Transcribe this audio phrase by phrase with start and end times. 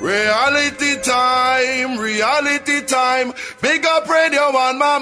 [0.00, 3.34] Reality time, reality time.
[3.60, 4.98] Big up radio on my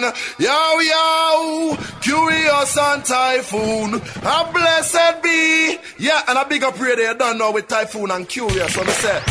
[0.00, 0.14] mind.
[0.38, 4.00] Yo, yo, Kurious and typhoon.
[4.22, 5.78] A blessed be.
[5.98, 9.22] Yeah, and a big up radio done now with typhoon and Kurious on the set.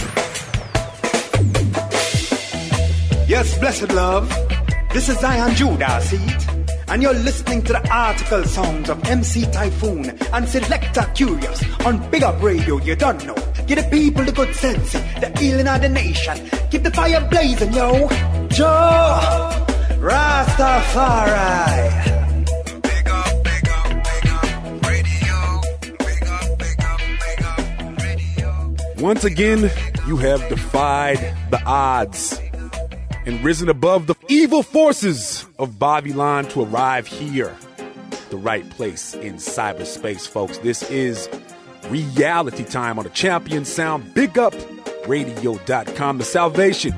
[3.28, 4.30] Yes, blessed love.
[4.94, 6.51] This is Zion Judah, see it?
[6.92, 12.22] And you're listening to the article songs of MC Typhoon and Selector Kurious on Big
[12.22, 13.36] Up Radio, you don't know.
[13.66, 16.50] Give the people the good sense, the healing of the nation.
[16.70, 18.10] Keep the fire blazing, yo.
[18.50, 19.66] Jah
[20.02, 21.32] Rastafari.
[22.82, 25.62] Big up, big up, big up radio.
[25.98, 28.76] Big up, big up, radio.
[28.98, 29.72] Once again,
[30.08, 31.20] you have defied
[31.52, 32.38] the odds
[33.26, 37.56] and risen above the evil forces of Babylon to arrive here,
[38.32, 40.58] the right place in cyberspace, folks.
[40.58, 41.30] This is
[41.90, 44.56] reality time on the Champion Sound Big Up
[45.08, 46.94] Radio.com, the salvation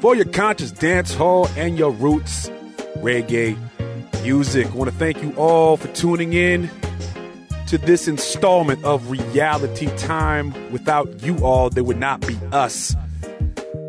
[0.00, 2.48] for your conscious dance hall and your roots
[2.98, 3.58] reggae
[4.22, 4.68] music.
[4.68, 6.70] I want to thank you all for tuning in
[7.66, 10.54] to this installment of Reality Time.
[10.70, 12.94] Without you all, there would not be us.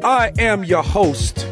[0.04, 1.46] I am your host,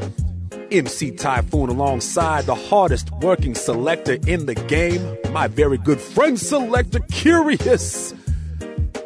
[0.74, 7.00] MC Typhoon, alongside the hardest working selector in the game, my very good friend, Selector
[7.00, 8.18] Kurious.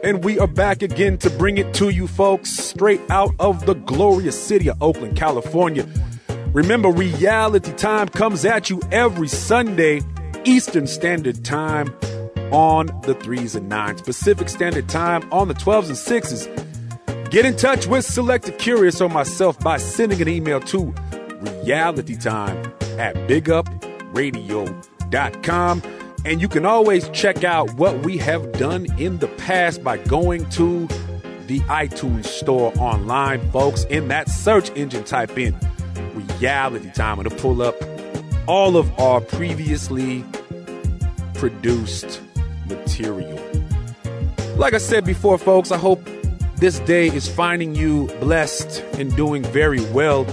[0.02, 3.74] And we are back again to bring it to you, folks, straight out of the
[3.74, 5.86] glorious city of Oakland, California.
[6.54, 10.02] Remember, reality time comes at you every Sunday,
[10.46, 11.94] Eastern Standard Time
[12.54, 16.48] on the threes and nines, Pacific Standard Time on the 12s and sixes.
[17.30, 20.96] Get in touch with Selector Kurious or myself by sending an email to
[21.48, 25.82] realitytime at bigupradio.com.
[26.26, 30.50] And you can always check out what we have done in the past by going
[30.52, 30.88] to
[31.46, 33.84] the iTunes store online, folks.
[33.86, 35.56] In that search engine, type in
[36.40, 37.76] reality time and it'll pull up
[38.48, 40.24] all of our previously
[41.36, 42.22] produced
[42.68, 43.40] material.
[44.56, 46.04] Like I said before, folks, I hope
[46.56, 50.26] this day is finding you blessed and doing very well.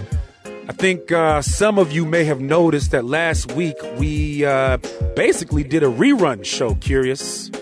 [0.67, 4.79] I think uh, some of you may have noticed that last week we uh,
[5.15, 7.55] basically did a rerun show, Kurious.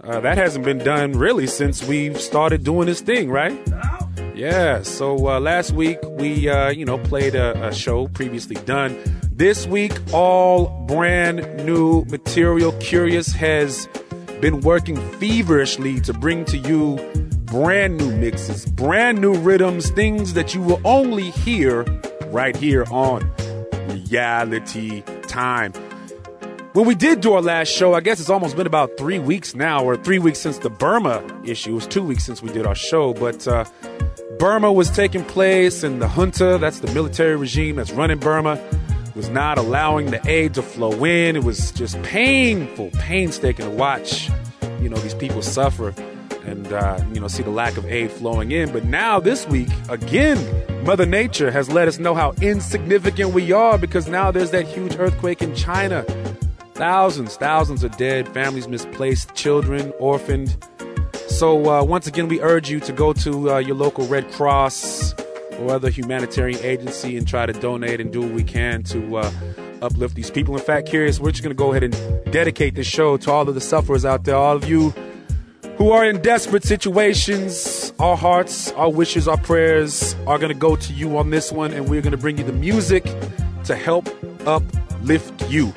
[0.00, 3.58] Uh, that hasn't been done really since we've started doing this thing, right?
[4.36, 8.96] Yeah, so uh, last week we, uh, you know, played a, a show previously done.
[9.32, 12.70] This week, all brand new material.
[12.74, 13.88] Kurious has
[14.40, 16.98] been working feverishly to bring to you
[17.46, 21.84] brand new mixes, brand new rhythms, things that you will only hear
[22.32, 23.30] right here on
[23.88, 25.72] Reality Time.
[26.72, 29.54] When we did do our last show, I guess it's almost been about three weeks
[29.54, 31.72] now, or three weeks since the Burma issue.
[31.72, 33.66] It was two weeks since we did our show, but uh,
[34.38, 38.58] Burma was taking place, and the junta, that's the military regime that's running Burma,
[39.14, 41.36] was not allowing the aid to flow in.
[41.36, 44.30] It was just painful, painstaking to watch,
[44.80, 45.94] you know, these people suffer
[46.46, 48.72] and, uh, you know, see the lack of aid flowing in.
[48.72, 50.38] But now, this week, again,
[50.84, 54.96] Mother Nature has let us know how insignificant we are because now there's that huge
[54.98, 56.02] earthquake in China.
[56.74, 60.56] Thousands, thousands are dead, families misplaced, children orphaned.
[61.28, 65.14] So, uh, once again, we urge you to go to uh, your local Red Cross
[65.58, 69.30] or other humanitarian agency and try to donate and do what we can to uh,
[69.82, 70.56] uplift these people.
[70.56, 73.48] In fact, Kurious, we're just going to go ahead and dedicate this show to all
[73.48, 74.94] of the sufferers out there, all of you
[75.76, 77.92] who are in desperate situations.
[77.98, 81.72] Our hearts, our wishes, our prayers are going to go to you on this one,
[81.72, 83.04] and we're going to bring you the music
[83.64, 84.08] to help
[84.46, 85.72] uplift you.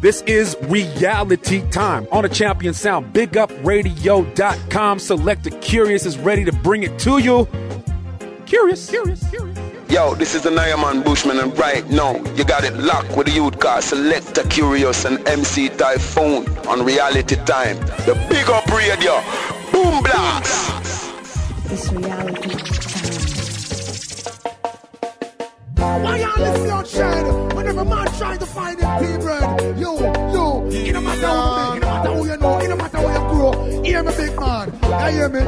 [0.00, 3.14] This is reality time on a champion sound.
[3.14, 4.98] BigUpRadio.com.
[4.98, 7.46] Selector Kurious is ready to bring it to you.
[8.46, 9.51] Kurious, Kurious, Kurious.
[9.92, 13.32] Yo, this is the Nyaman Bushman, and right now you got it locked with the
[13.34, 17.76] youth car Selector Kurious and MC Typhoon on Reality Time.
[18.06, 19.20] The Big Up Radio.
[19.70, 21.12] Boom blast.
[21.70, 22.48] It's reality
[25.76, 26.02] time.
[26.02, 27.54] Why y'all listen out shine?
[27.54, 29.92] Whenever man trying to find his pea bread, you,
[30.32, 33.12] you, it no matter who, it no matter who you know, it no matter where
[33.12, 33.82] you grow.
[33.82, 34.72] Hear me, big man.
[34.84, 35.40] I hear me.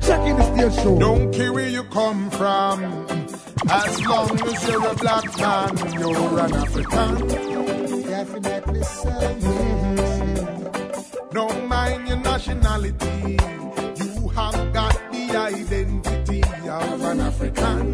[0.00, 0.96] Check in the stage show.
[1.00, 3.27] Don't care where you come from.
[3.70, 7.28] As long as you're a black man, you're an African.
[8.02, 9.10] Definitely so.
[9.10, 10.48] Mm-hmm.
[11.34, 13.38] Don't mind your nationality.
[14.02, 17.92] You have got the identity of an African.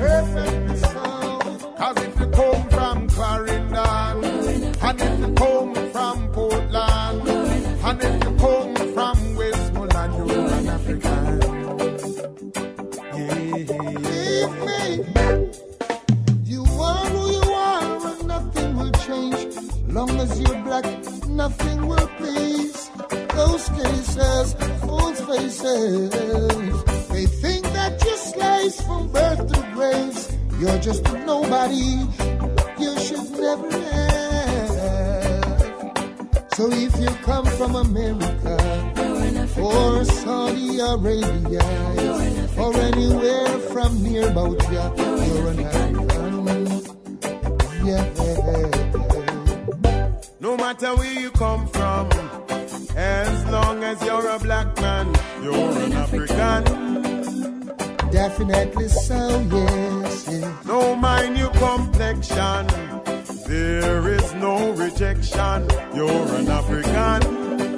[0.00, 1.76] Perfectly so.
[1.78, 4.24] Cause if you come from Clarendon,
[4.82, 5.83] and if you come
[36.56, 38.93] So if you come from America
[39.58, 41.62] or Saudi Arabia
[42.58, 46.04] or anywhere from near about ya, you're an African.
[47.86, 48.04] Yeah.
[50.40, 52.08] No matter where you come from,
[52.96, 56.64] as long as you're a black man, you're an African.
[58.10, 60.66] Definitely so, yes, yes.
[60.66, 62.66] No mind your complexion,
[63.46, 67.73] there is no rejection, you're an African.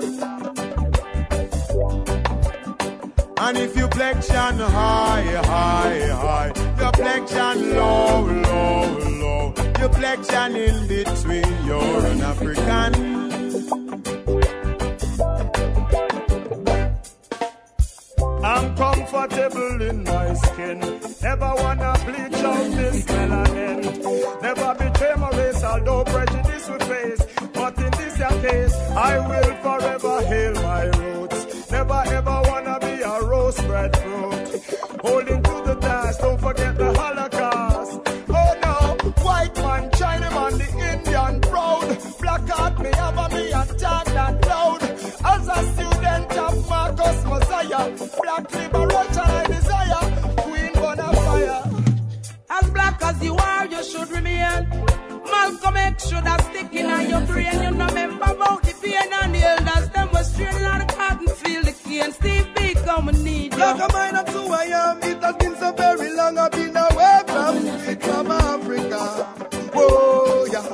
[3.39, 10.89] And if you flexion high, high, high, your flexion low, low, low, your flexion in
[10.89, 13.17] between, you're an African.
[18.43, 20.81] I'm comfortable in my skin.
[21.21, 24.43] Never wanna bleach out this melanin.
[24.43, 27.23] Never betray my race, although prejudice we face.
[27.53, 31.46] But in this case, I will forever hail my roots.
[31.77, 34.49] Never ever wanna be a rose bred fruit.
[35.05, 38.01] Holding to the task, don't forget the Holocaust.
[38.41, 38.77] Oh no,
[39.23, 41.89] white man, China man, the Indian proud.
[42.19, 44.83] Black heart, me have a me attack that loud.
[45.33, 47.85] As a student of Marcus Mosiah,
[48.23, 50.05] black liberation I desire.
[50.45, 51.61] Queen Bonafire.
[52.59, 54.63] As black as you are, you should remain.
[55.31, 57.63] Malcolm X should have stick in your brain.
[57.63, 59.86] You know, remember about the pain and the elders.
[62.13, 62.45] Field, the cane.
[62.45, 63.59] Steve Big, come and need you.
[63.59, 66.39] Like a mine of who I am, it has been so very long.
[66.39, 69.25] I've been away from sweet from Africa.
[69.75, 70.69] Whoa, yeah,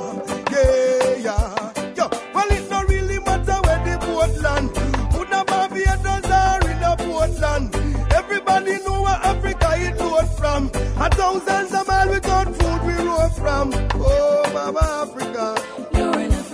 [0.51, 1.95] yeah, yeah.
[1.95, 4.69] Yo, well, it don't really matter where the boat land.
[5.11, 7.75] Put a Barbados or in a Portland.
[8.13, 10.67] Everybody know where Africa it rode from.
[11.01, 13.71] A thousands of miles without food we rode from.
[13.95, 15.55] Oh, Mama Africa.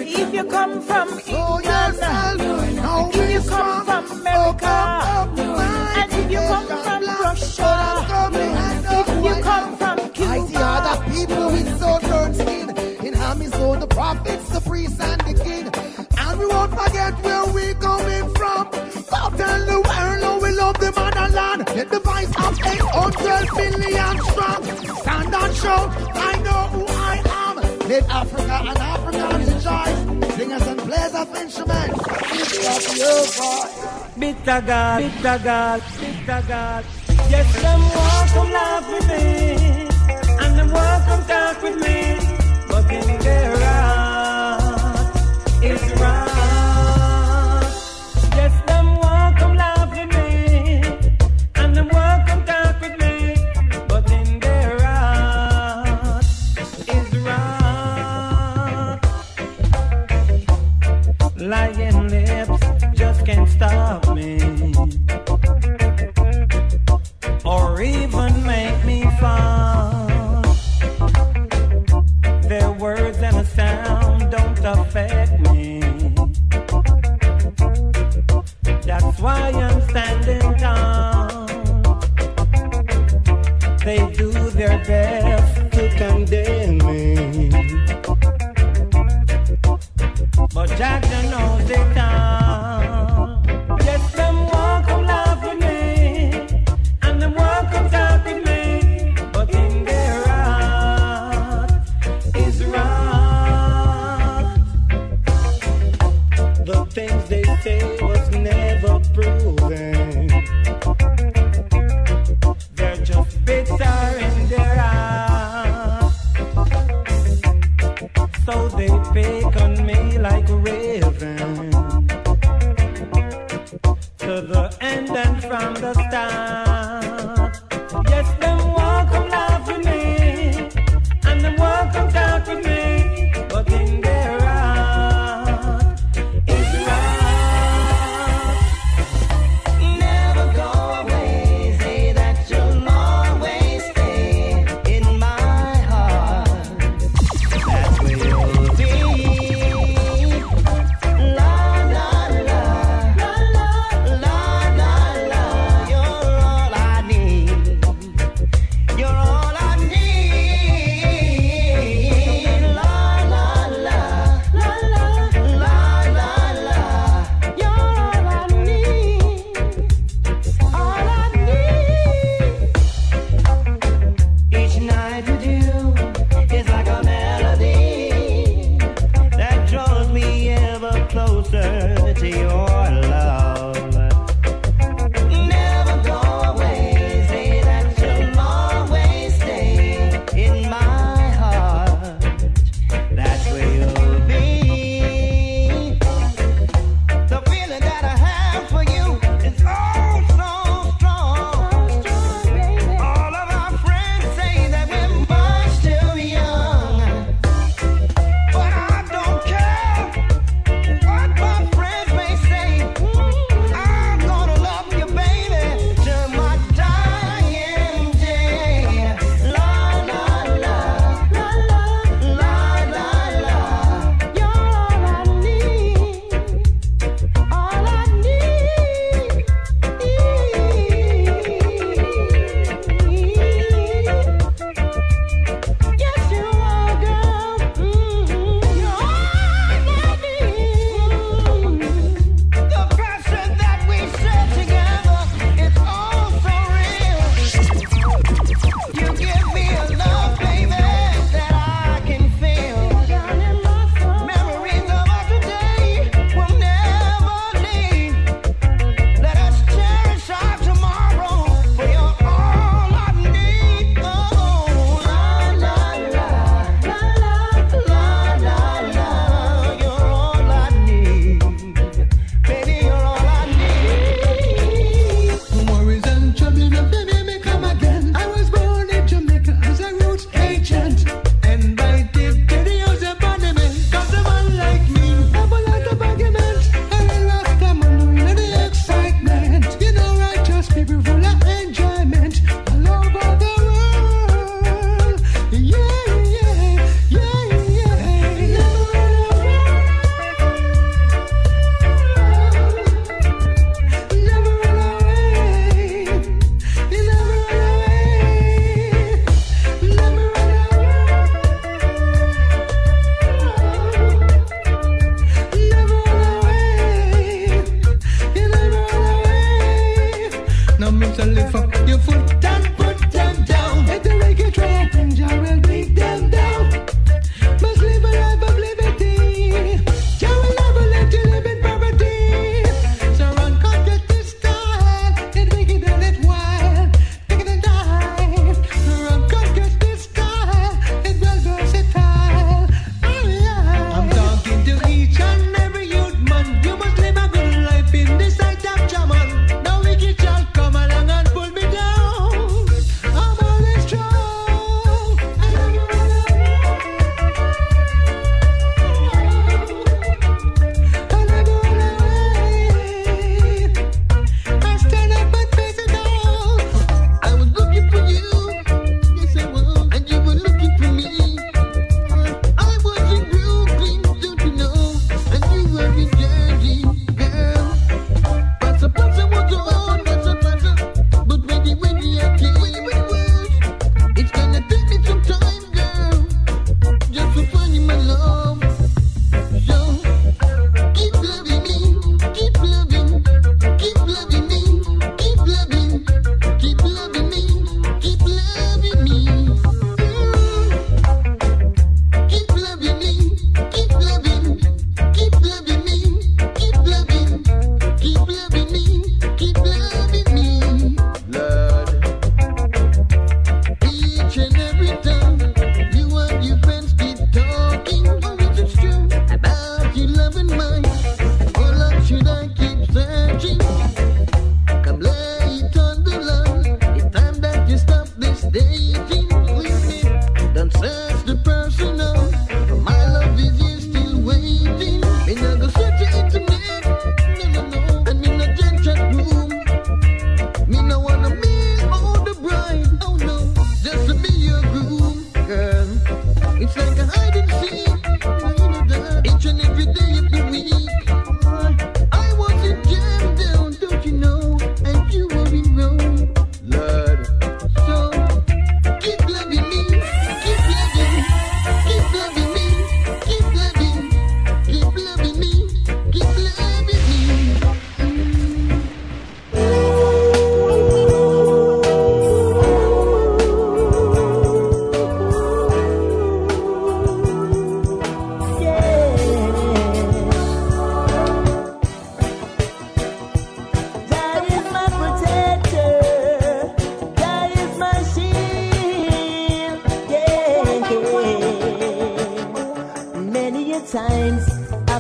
[0.02, 1.19] If you come from
[21.76, 24.64] Let the voice of 800 million strong.
[25.02, 27.56] Stand and shout, I know who I am.
[27.90, 30.36] Let Africa and Africans rejoice.
[30.36, 32.00] Singers and players of instruments.
[32.36, 34.16] Lift up your voice.
[34.18, 36.86] bitter God, bitter God, bitter God.
[37.30, 37.82] Yes, them
[38.34, 39.24] to laugh with me,
[40.42, 42.18] and them to talk with me,
[42.68, 45.16] but in their heart
[45.64, 46.19] is wrong.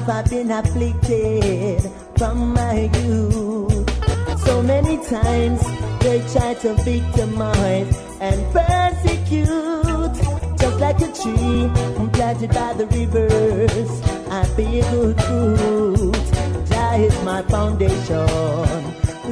[0.10, 1.82] I've been afflicted
[2.18, 4.40] from my youth.
[4.44, 5.62] So many times
[6.00, 10.16] they try to victimize and persecute.
[10.58, 11.70] Just like a tree
[12.12, 16.26] planted by the rivers, I bear good fruit.
[16.70, 18.28] Jah is my foundation,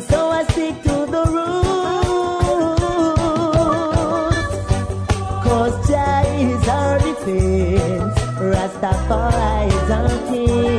[0.10, 1.68] so I stick to the roots.
[5.44, 7.67] Cause Jah is our defense.
[8.80, 10.77] sacola exante.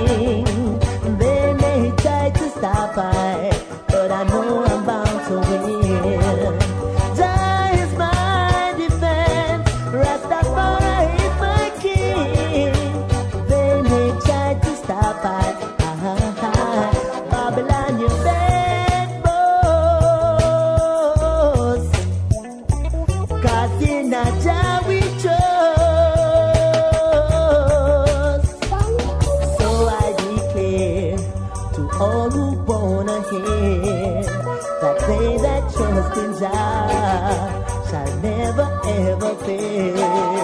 [38.89, 40.38] ever fail.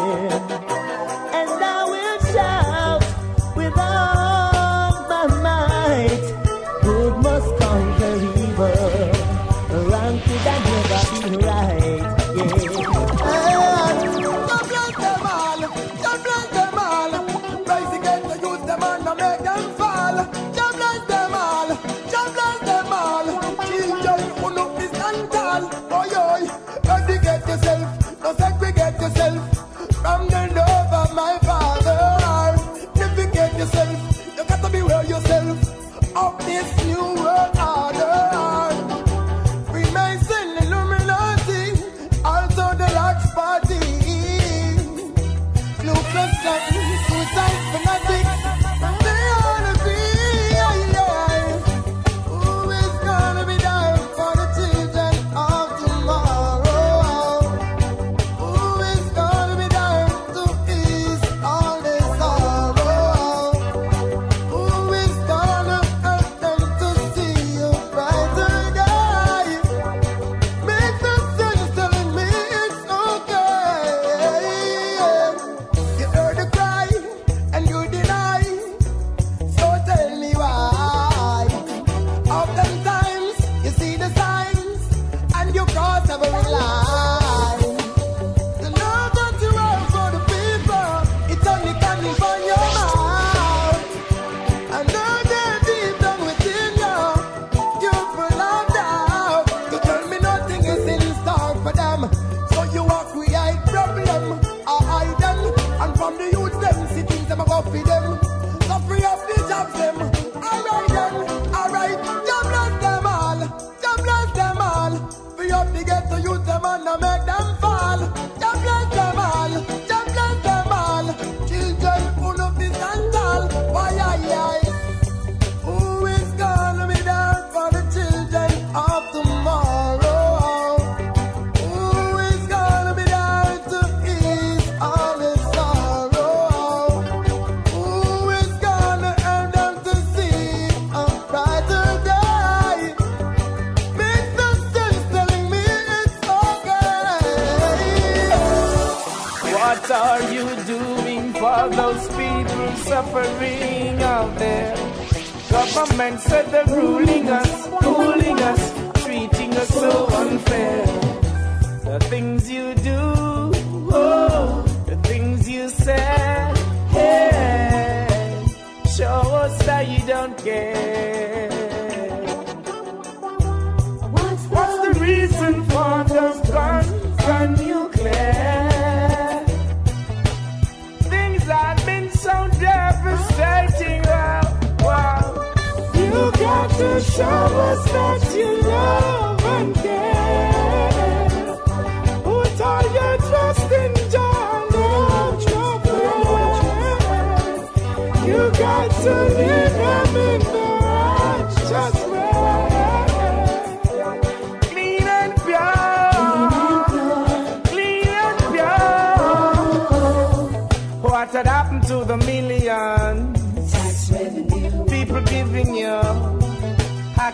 [187.17, 188.34] Show us that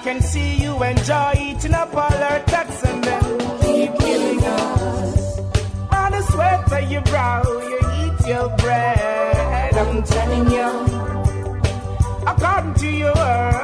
[0.03, 3.23] can see you enjoy eating up all our tax and then
[3.61, 5.39] keep killing us.
[5.91, 9.75] On the sweat of your brow, you eat your bread.
[9.75, 10.69] I'm telling you,
[12.27, 13.60] according to your word,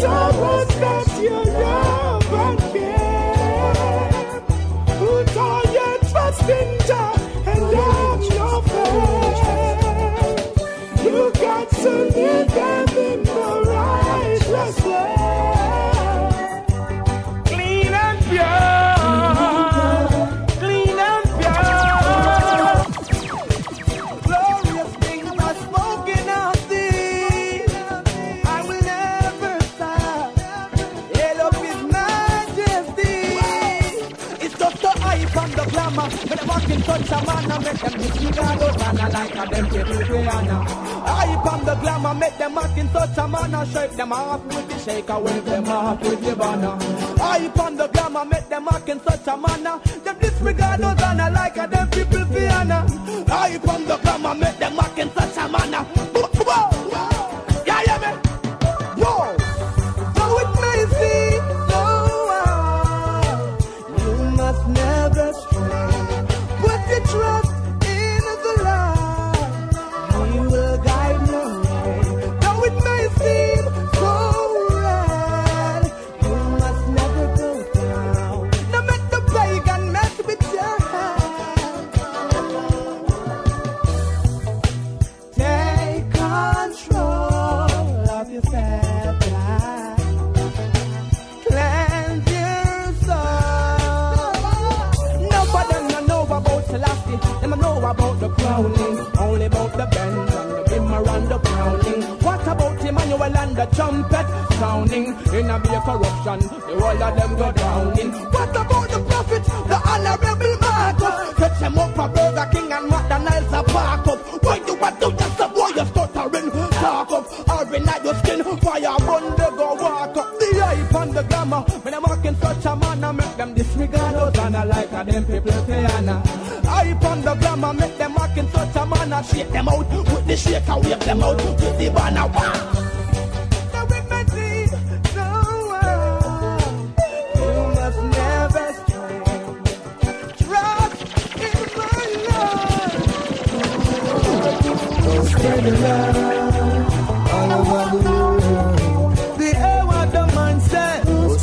[0.00, 1.99] got to
[37.90, 39.00] man, I make them disregard those man.
[39.00, 40.64] I like a them people piano.
[41.06, 43.66] Hype and the glamour make them act in such a manner.
[43.66, 46.78] Shake them off with the shaker, wave them off with the banner.
[47.18, 49.80] Hype and the glamour make them act in such a manner.
[50.04, 51.20] Them disregard those man.
[51.20, 52.86] I like a them people piano.
[53.28, 56.29] Hype and the glamour make them act in such a manner.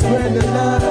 [0.08, 0.82] Spread the love,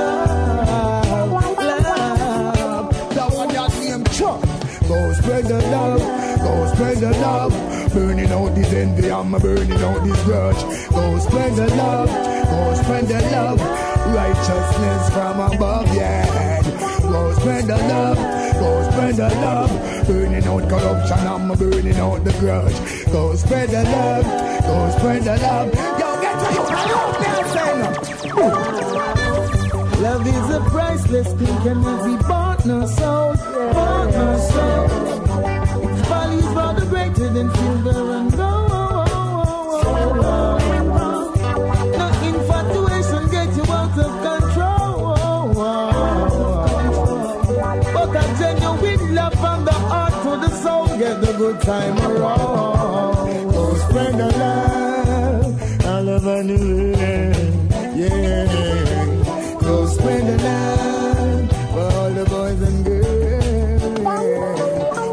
[1.57, 2.89] love.
[3.15, 4.41] That one that name Chuck.
[4.87, 6.01] Go spread the love,
[6.37, 7.51] go spread the love.
[7.95, 10.61] Burning out this envy, I'm burning out this grudge.
[10.91, 13.59] Go spread the love, go spread the love.
[14.13, 16.61] Righteousness from above, yeah.
[17.01, 18.17] Go spread the love,
[18.59, 19.71] go spread the love.
[20.05, 23.11] Burning out corruption, I'm burning out the grudge.
[23.11, 24.25] Go spread the love,
[24.61, 25.96] go spread the love.
[30.07, 33.37] Love is a priceless thing, can it be bought nor sold.
[33.75, 34.87] Bought no soul.
[36.07, 36.49] Values
[36.91, 39.81] greater than silver and gold.
[41.99, 45.53] No infatuation get you out of control.
[47.95, 50.87] But a genuine love from the heart to the soul,
[51.25, 53.17] the good time around.
[53.59, 56.57] Oh, spread the love all over the
[56.95, 57.97] world.
[57.97, 58.86] Yeah
[59.67, 60.41] go spread
[61.73, 63.99] for all the boys and girls.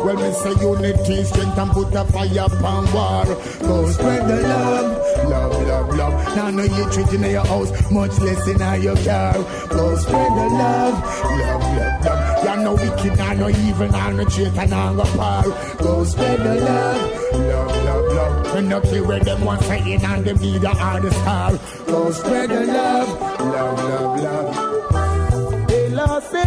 [0.05, 3.25] Well, me say unity, strength, and put a fire upon war.
[3.61, 6.37] Go spread the love, love, love, love.
[6.37, 9.35] Now, no, you treating in your house, much less in your car.
[9.69, 10.97] Go spread the love,
[11.41, 12.45] love, love, love.
[12.45, 15.43] You're no wicked, I no evil, I'm no traitor, I'm no power.
[15.79, 18.57] Go spread the love, love, love, love.
[18.57, 21.59] And not care where them want saying, and them need a hard star.
[21.87, 23.24] Go spread the love.
[23.51, 25.75] bla bla bla.
[25.77, 26.45] Et là, c'est.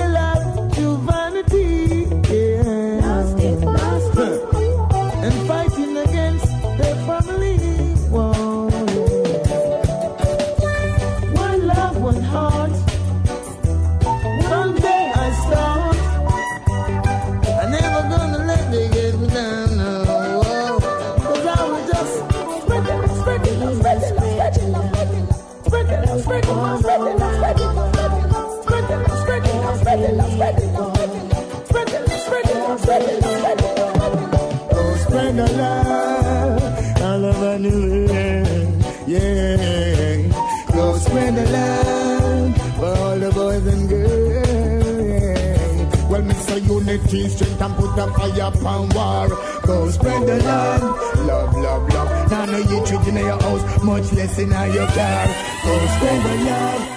[47.08, 49.30] G strength and put a fire upon war.
[49.66, 50.82] Go spread the love,
[51.26, 52.32] love, love, love.
[52.32, 55.28] Now no you treatin' your house, much less in your car.
[55.64, 56.97] Go spread the love.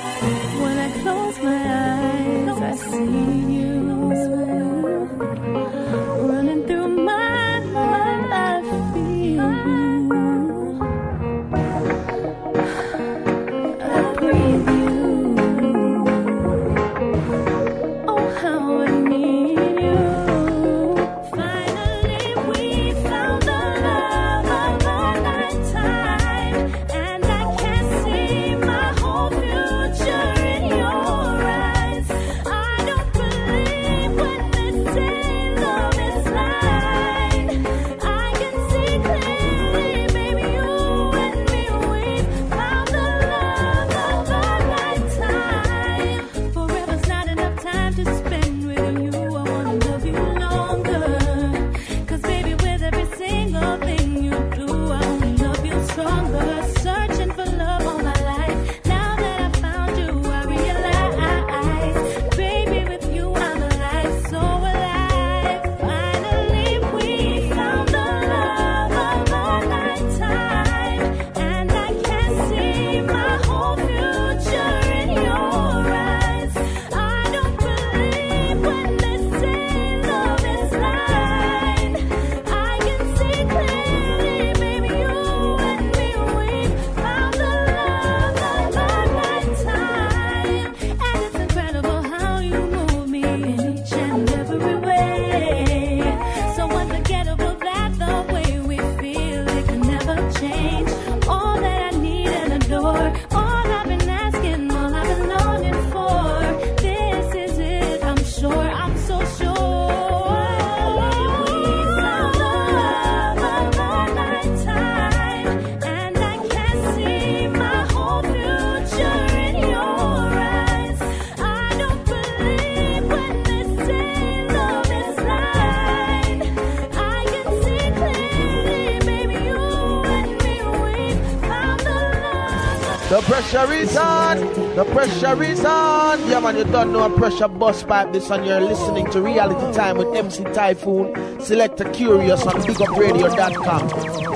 [135.01, 136.19] pressure is on.
[136.29, 139.75] Yeah, man, you don't know a pressure bus pipe this, and you're listening to Reality
[139.75, 144.30] Time with MC Typhoon, Select a Kurious on BigUpRadio.com.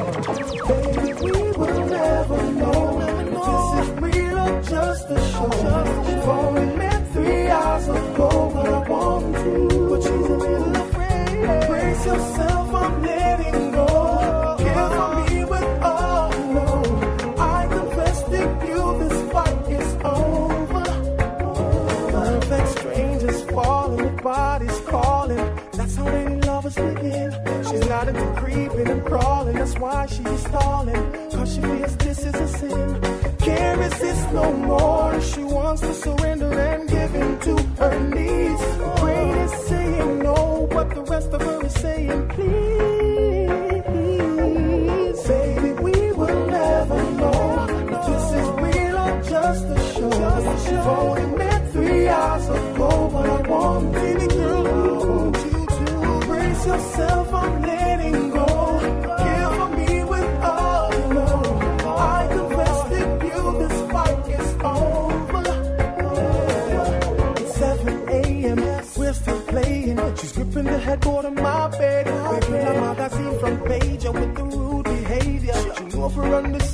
[29.64, 33.00] That's why she's stalling, cause she feels this is a sin.
[33.38, 35.18] Can't resist no more.
[35.22, 39.03] She wants to surrender and give in to her needs.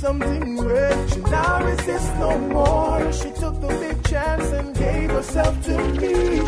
[0.01, 1.13] Something red.
[1.13, 3.13] She now resist no more.
[3.13, 6.39] She took the big chance and gave herself to me.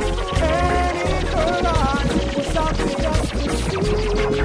[0.42, 4.43] And in her eyes was obvious to see.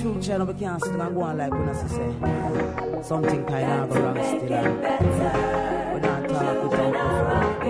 [0.00, 4.16] Future, no, we can't and go on like when I say something kind of wrong
[4.16, 4.46] still.
[5.94, 6.62] We not talk.
[6.62, 7.66] We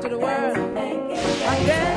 [0.00, 0.56] to the world.
[0.56, 1.96] Again.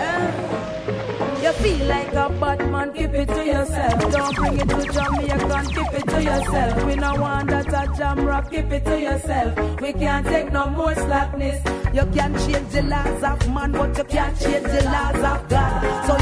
[0.00, 1.42] eh.
[1.42, 4.12] You feel like a bad man, keep it to yourself.
[4.12, 6.84] Don't bring it to Jamaica, keep it to yourself.
[6.86, 9.80] We no want that a Jamrock, keep it to yourself.
[9.80, 11.62] We can't take no more slackness.
[11.94, 16.06] You can't change the laws of man, but you can't change the laws of God.
[16.06, 16.16] So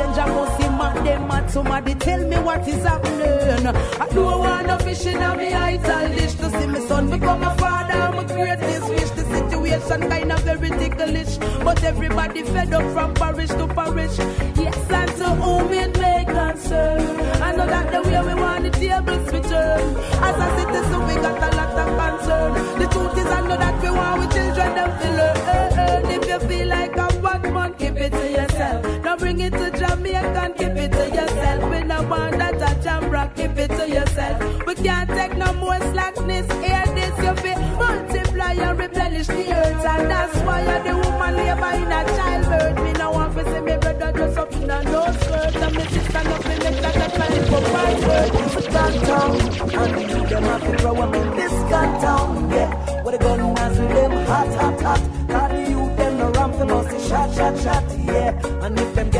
[0.00, 1.50] change, I must see man, them mad.
[1.50, 3.66] Somebody tell me what is happening.
[4.00, 7.54] I don't want no fish in me ital dish to see my son become a
[7.56, 7.94] father.
[7.94, 9.10] I'm a greatest wish.
[9.10, 14.18] The situation kind of very ticklish, but everybody fed up from parish to parish.
[14.56, 17.20] Yes, and to whom it may concern.
[17.42, 19.96] I know that the way we want the tables return.
[20.26, 22.50] As a citizen, we got a lot of concern.
[22.80, 26.10] The truth is, I know that we want we children them to learn.
[26.16, 28.99] If you feel like a bad man, keep it to yourself.
[29.20, 31.70] Bring it to Jamaica, and keep it to yourself.
[31.70, 34.66] We no want that a Jamrock, keep it to yourself.
[34.66, 36.46] We can't take no more slackness.
[36.64, 41.36] Hear this, you feel multiply and replenish the earth, and that's why you're the woman
[41.36, 42.84] labor in a childbirth.
[42.84, 45.84] Me no want to see me brother dress up in a no skirt, and me
[45.84, 48.30] sister no feel make that that man for my word.
[48.56, 49.32] A gun town,
[49.80, 53.02] and you them have to grow up in this gun town, yeah.
[53.02, 55.02] Where the gun has with them hot, hot, hot.
[55.50, 58.64] The youth them no ramp, they must be shot, shot, shot, yeah.
[58.64, 59.19] And if them get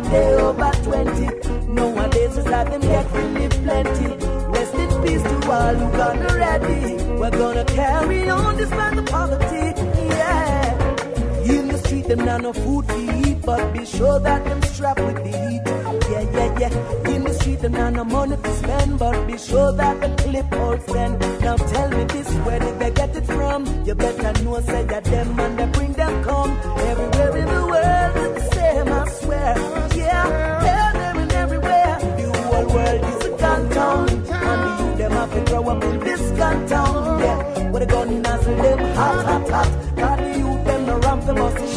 [0.00, 4.26] day over 20, nowadays it's like them get live plenty.
[4.52, 7.02] Rest in peace to all who gone already.
[7.20, 11.52] We're gonna carry on despite the poverty, yeah.
[11.52, 15.00] In the street, them not no food to eat, but be sure that them strapped
[15.00, 15.62] with the heat.
[16.10, 17.14] Yeah, yeah, yeah.
[17.14, 20.46] In the street, them not no money to spend, but be sure that the clip
[20.54, 21.18] holds then.
[21.40, 23.66] Now tell me this, where did they get it from?
[23.84, 26.50] You better know, say that them and they bring them come.
[26.90, 29.81] Everywhere in the world, it's the same, I swear.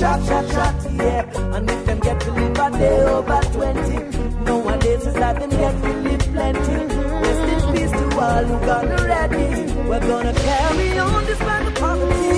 [0.05, 0.91] Shot, shot, shot.
[0.93, 5.49] Yeah, and if them get to live a day over 20, nowadays places that them
[5.49, 6.77] get to live plenty.
[7.23, 9.47] Rest in peace to all who gone ready.
[9.89, 12.35] We're gonna carry on despite the poverty.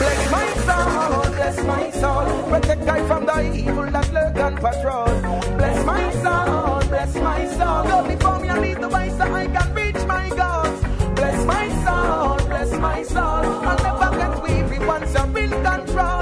[0.00, 2.26] Bless my soul, bless my soul.
[2.50, 5.12] Protect I from the evil that lurk and patrol.
[5.60, 7.80] Bless my soul, bless my soul.
[7.90, 10.78] Go before me and lead the way so I can reach my goals.
[11.18, 13.44] Bless my soul, bless my soul.
[13.68, 16.19] I'll never get weary once I'm in control.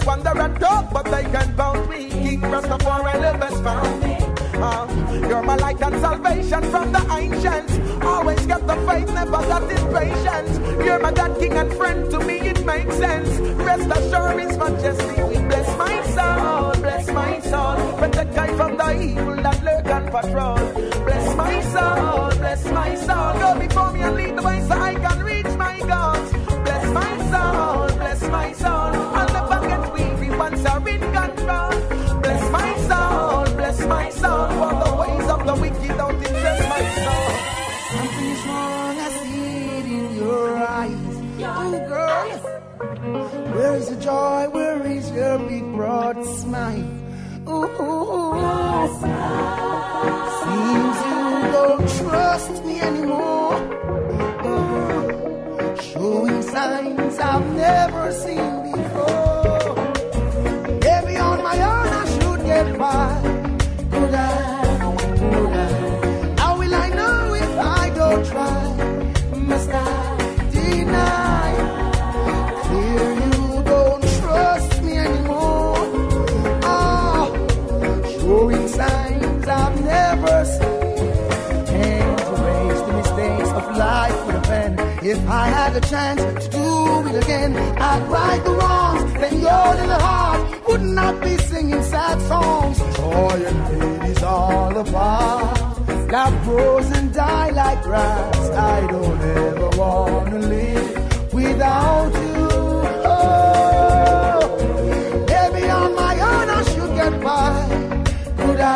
[0.00, 2.08] Must wander and talk, but they can bound me.
[2.08, 4.16] King Rastafari has found me.
[4.62, 7.78] Uh, you're my light and salvation from the ancients.
[8.04, 10.58] Always got the faith, never got impatience.
[10.84, 12.10] You're my God, King and friend.
[12.10, 13.28] To me, it makes sense.
[13.56, 15.29] Rest assured, His Majesty,
[85.82, 89.12] a chance to do it again, I'd right the wrongs.
[89.20, 92.78] Then your little heart would not be singing sad songs.
[92.96, 95.58] Joy and pain all apart.
[96.10, 98.50] Love grows and die like grass.
[98.50, 102.48] I don't ever wanna live without you.
[103.12, 104.40] Oh,
[105.32, 107.52] maybe on my own I should get by.
[108.40, 108.74] Could I?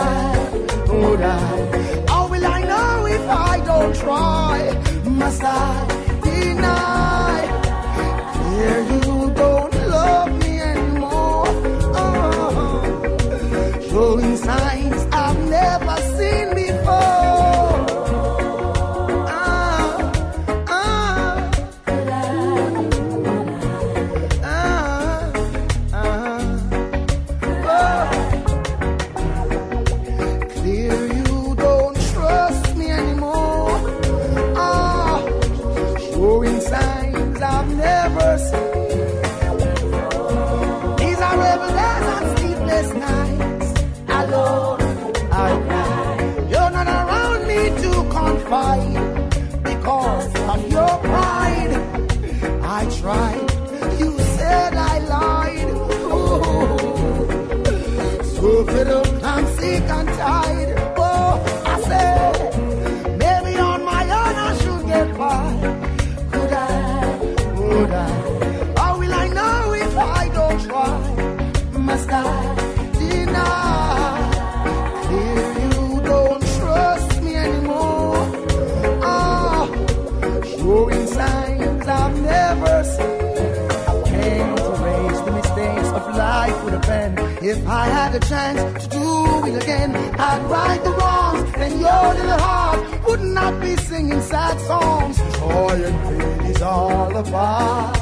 [1.01, 2.07] Would I?
[2.09, 4.57] How will I know if I don't try?
[5.05, 5.87] Must I
[6.23, 6.84] deny?
[8.55, 11.49] You don't love me anymore.
[11.49, 12.91] Uh-huh.
[13.57, 14.84] Oh, showing signs
[87.65, 91.51] If I had a chance to do it again, I'd right the wrongs.
[91.57, 95.17] and your little heart would not be singing sad songs.
[95.17, 97.97] Joy and pain is all apart.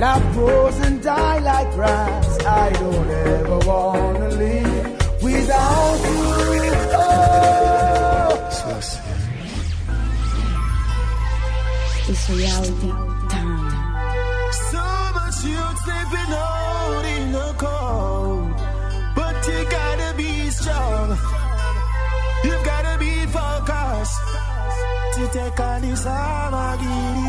[0.00, 2.44] Love grows and die like grass.
[2.44, 6.24] I don't ever wanna live without you.
[6.98, 7.30] Oh.
[12.08, 13.03] It's reality
[26.04, 27.23] take on this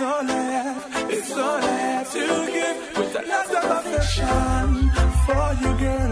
[0.00, 2.76] It's all I have, it's all I have to give.
[2.96, 4.90] With a lot of affection
[5.26, 6.09] for you, girl.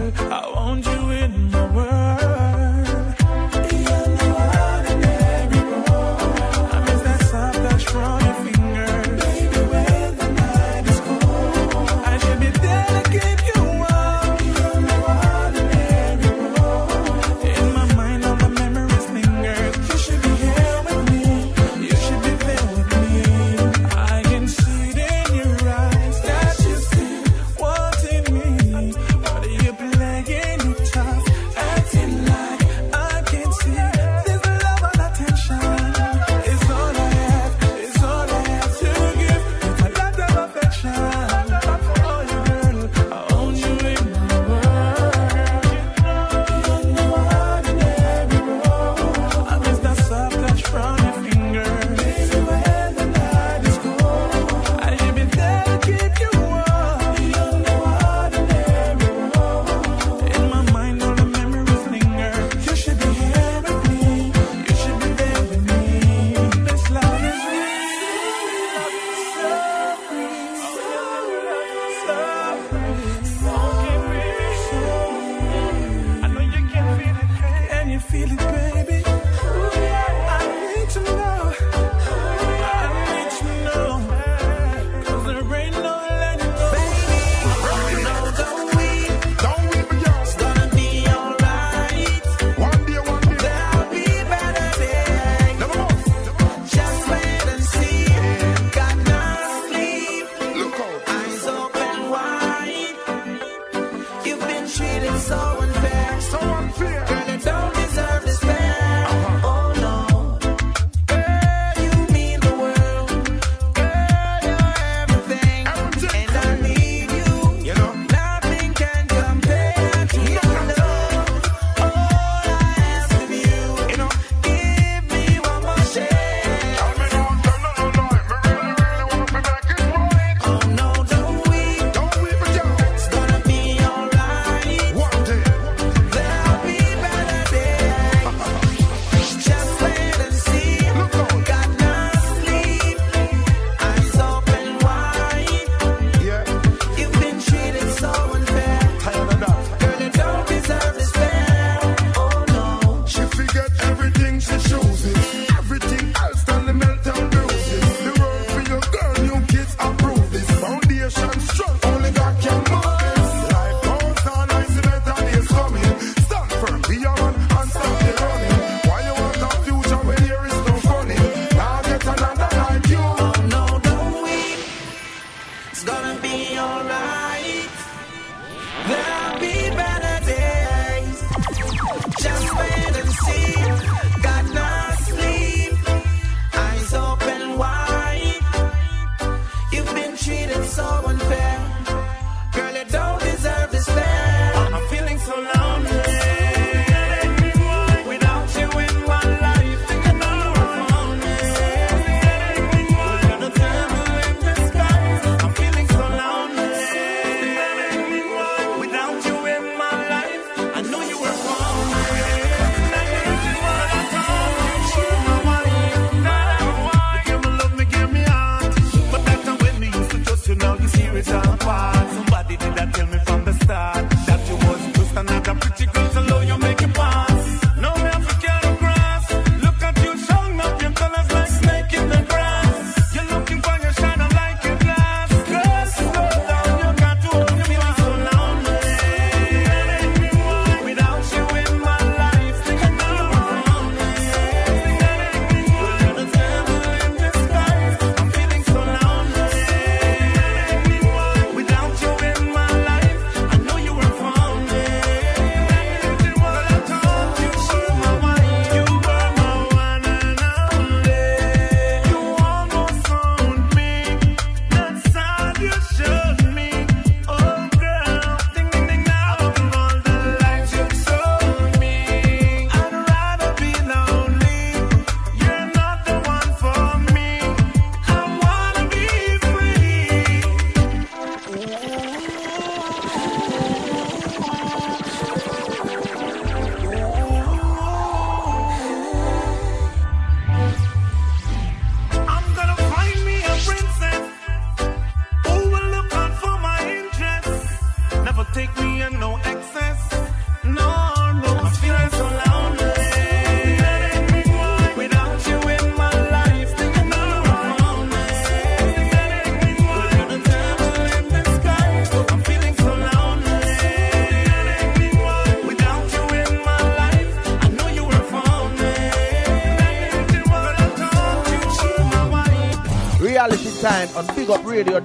[324.87, 325.03] On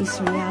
[0.00, 0.49] It's reality.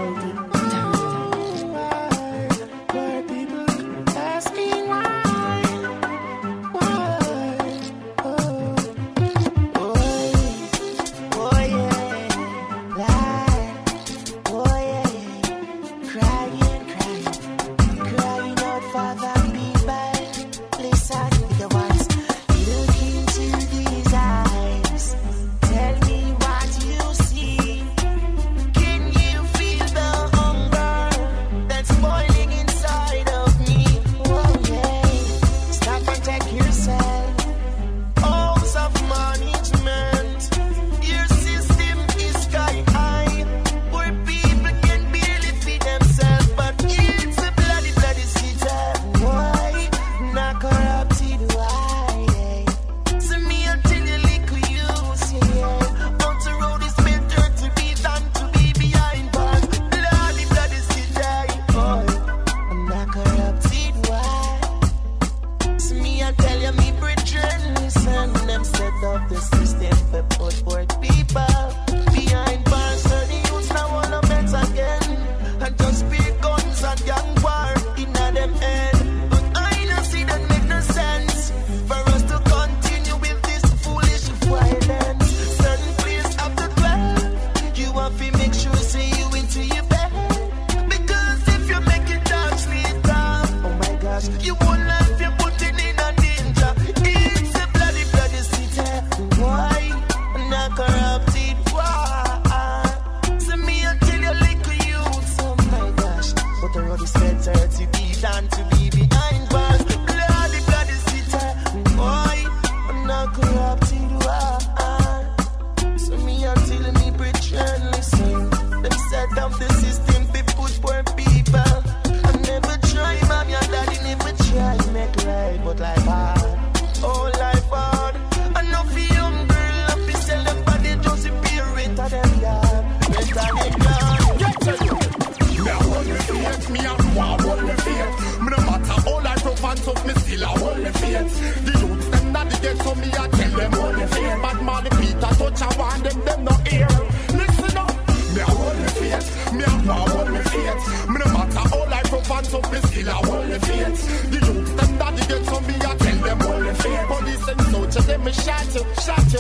[159.10, 159.39] Shot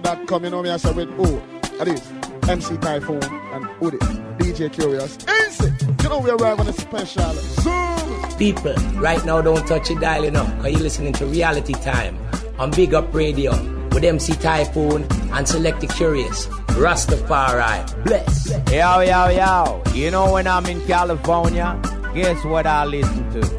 [0.00, 0.44] bigupradio.com.
[0.44, 1.40] You know me, I say with who?
[1.78, 2.02] That is
[2.48, 3.98] MC Typhoon and Udi,
[4.38, 5.18] DJ Kurious.
[5.46, 5.72] Easy.
[6.02, 8.38] You know we arrive on a special Zoom.
[8.38, 12.18] People, right now don't touch your dial enough because you're listening to Reality Time
[12.58, 13.52] on Big Up Radio
[13.92, 16.46] with MC Typhoon and Select the Kurious.
[16.76, 18.50] Rastafari, bless.
[18.70, 19.82] Yo, yo, yo.
[19.94, 21.80] You know when I'm in California,
[22.14, 23.56] guess what I listen to?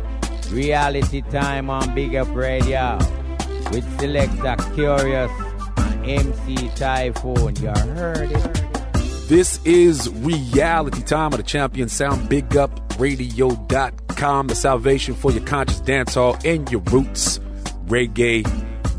[0.51, 2.97] Reality Time on Big Up Radio
[3.71, 5.46] with Selector Kurious and
[6.09, 7.55] MC Typhoon.
[7.57, 8.63] You heard it?
[9.27, 12.29] This is reality time of the champion sound.
[12.29, 17.39] BigUpRadio.com, the salvation for your conscious dancehall and your roots
[17.87, 18.45] reggae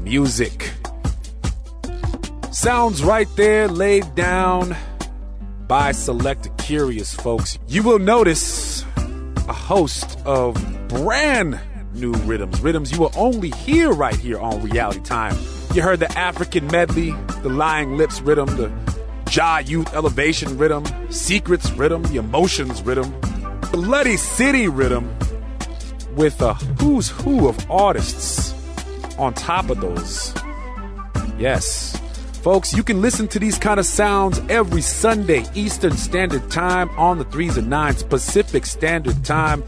[0.03, 0.73] music.
[2.51, 4.77] Sounds right there laid down
[5.67, 7.59] by Select Kurious, folks.
[7.69, 8.85] You will notice
[9.49, 10.55] a host of
[10.89, 11.59] brand
[11.95, 15.37] new rhythms, rhythms you will only hear right here on Reality Time.
[15.79, 17.13] You heard the African medley,
[17.43, 18.69] the Lying Lips rhythm, the
[19.31, 23.15] Ja Youth Elevation rhythm, Secrets rhythm, the Emotions rhythm,
[23.71, 25.17] Bloody City rhythm,
[26.17, 28.53] with a who's who of artists
[29.19, 30.35] on top of those.
[31.39, 31.97] Yes.
[32.43, 37.19] Folks, you can listen to these kind of sounds every Sunday, Eastern Standard Time on
[37.19, 39.63] the 3s and 9s, Pacific Standard Time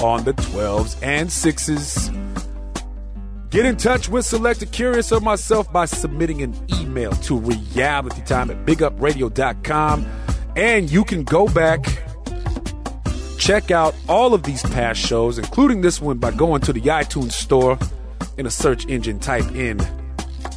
[0.00, 2.19] on the 12s and 6s.
[3.50, 8.64] Get in touch with Selector Kurious or myself by submitting an email to realitytime at
[8.64, 10.06] bigupradio.com.
[10.54, 11.84] And you can go back,
[13.38, 17.32] check out all of these past shows, including this one, by going to the iTunes
[17.32, 17.76] store
[18.38, 19.80] in a search engine, type in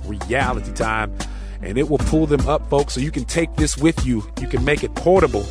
[0.06, 1.18] Reality Time,
[1.64, 2.94] and it will pull them up, folks.
[2.94, 4.24] So you can take this with you.
[4.40, 5.46] You can make it portable,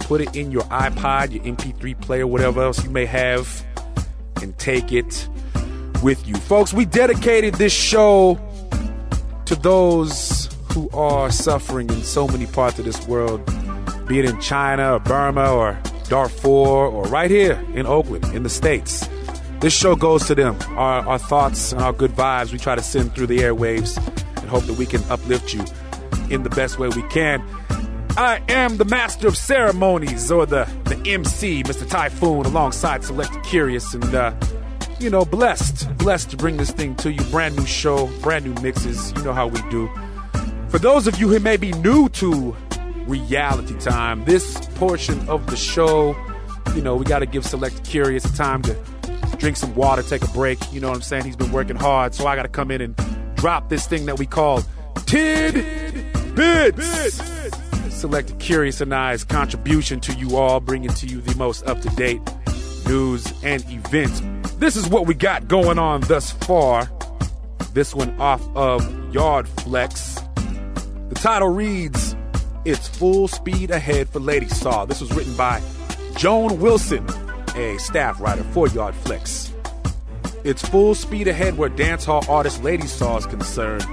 [0.00, 3.64] put it in your iPod, your MP3 player, whatever else you may have,
[4.42, 5.28] and take it
[6.02, 6.34] with you.
[6.36, 8.38] Folks, we dedicated this show
[9.46, 13.44] to those who are suffering in so many parts of this world,
[14.06, 15.78] be it in China or Burma or
[16.08, 19.08] Darfur or right here in Oakland, in the States.
[19.60, 20.56] This show goes to them.
[20.70, 23.96] Our, our thoughts and our good vibes we try to send through the airwaves
[24.38, 25.64] and hope that we can uplift you
[26.30, 27.42] in the best way we can.
[28.16, 31.88] I am the master of ceremonies, or the, the MC, Mr.
[31.88, 34.32] Typhoon, alongside Select Kurious, and uh,
[35.00, 37.22] you know, blessed, blessed to bring this thing to you.
[37.24, 39.12] Brand new show, brand new mixes.
[39.16, 39.88] You know how we do.
[40.68, 42.56] For those of you who may be new to
[43.06, 46.16] reality time, this portion of the show,
[46.74, 48.74] you know, we got to give Select Kurious time to
[49.38, 50.58] drink some water, take a break.
[50.72, 51.24] You know what I'm saying?
[51.24, 52.96] He's been working hard, so I got to come in and
[53.36, 54.62] drop this thing that we call
[55.06, 55.54] Tid
[56.34, 57.22] Bits.
[57.90, 61.88] Select Kurious and I's contribution to you all, bringing to you the most up to
[61.90, 62.20] date
[62.88, 64.22] news and events.
[64.56, 66.90] This is what we got going on thus far.
[67.74, 68.82] This one off of
[69.12, 70.24] Yardflex.
[71.10, 72.16] The title reads
[72.64, 74.86] It's Full Speed Ahead for Lady Saw.
[74.86, 75.62] This was written by
[76.16, 77.06] Joan Wilson,
[77.54, 79.52] a staff writer for Yardflex.
[80.44, 83.84] It's full speed ahead where dancehall artist Lady Saw is concerned.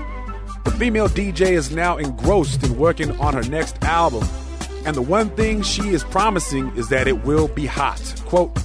[0.63, 4.27] The female DJ is now engrossed in working on her next album,
[4.85, 8.01] and the one thing she is promising is that it will be hot.
[8.25, 8.57] Quote,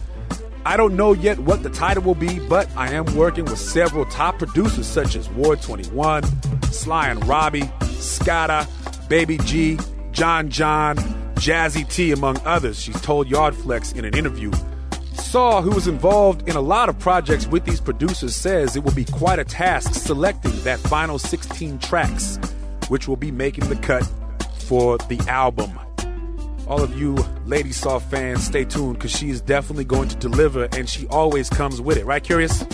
[0.67, 4.05] I don't know yet what the title will be, but I am working with several
[4.05, 6.23] top producers such as Ward 21,
[6.65, 8.69] Sly and Robbie, Skatta,
[9.09, 9.79] Baby G,
[10.13, 10.97] John John,
[11.37, 14.53] Jazzy T, among others, she told Yardflex in an interview.
[15.15, 18.93] Saw, who was involved in a lot of projects with these producers, says it will
[18.93, 22.39] be quite a task selecting that final 16 tracks,
[22.89, 24.07] which will be making the cut
[24.59, 25.71] for the album.
[26.71, 27.17] All of you
[27.47, 31.51] Lady Saw fans, stay tuned because she is definitely going to deliver and she always
[31.51, 32.07] comes with it.
[32.07, 32.65] Right, Kurious?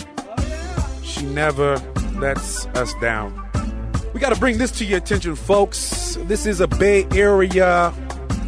[1.03, 1.77] She never
[2.19, 3.33] lets us down.
[4.13, 6.15] We got to bring this to your attention, folks.
[6.25, 7.91] This is a Bay Area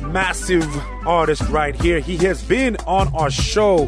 [0.02, 0.68] massive
[1.08, 2.00] artist right here.
[2.00, 3.86] He has been on our show.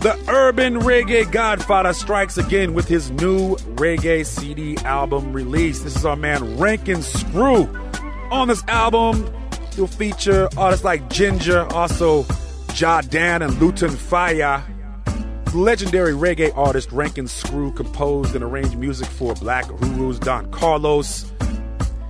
[0.00, 5.80] The Urban Reggae Godfather strikes again with his new reggae CD album release.
[5.80, 7.80] This is our man Rankin Scroo.
[8.30, 9.24] On this album,
[9.76, 12.22] you'll feature artists like Ginger, also
[12.74, 14.62] Jadan and Luton Fyah.
[15.54, 21.30] Legendary reggae artist Rankin Scroo composed and arranged music for Black Uhuru's Don Carlos.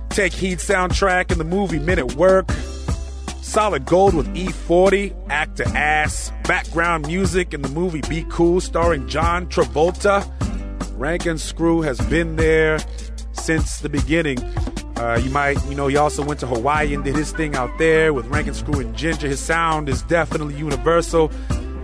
[0.09, 2.49] Take Heed soundtrack in the movie Men at Work.
[3.41, 6.31] Solid Gold with E40, Actor Ass.
[6.45, 10.25] Background music in the movie Be Cool starring John Travolta.
[10.97, 12.79] Rankin Scroo has been there
[13.33, 14.37] since the beginning.
[14.97, 17.77] Uh, you might, you know, he also went to Hawaii and did his thing out
[17.77, 19.27] there with Rankin Scroo and Ginger.
[19.27, 21.27] His sound is definitely universal.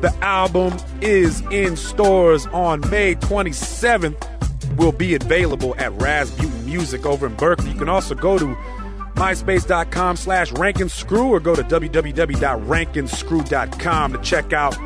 [0.01, 4.27] The album is in stores on May 27th.
[4.77, 7.71] Will be available at Rasputin Music over in Berkeley.
[7.71, 8.55] You can also go to
[9.15, 14.77] myspace.com slash rankinscroo or go to www.rankinscroo.com to check out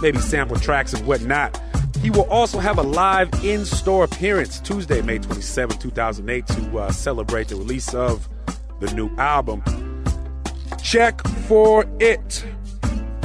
[0.00, 1.60] maybe sample tracks and whatnot.
[2.02, 7.48] He will also have a live in-store appearance Tuesday, May 27, 2008 to uh, celebrate
[7.48, 8.28] the release of
[8.80, 9.62] the new album.
[10.82, 12.44] Check for it.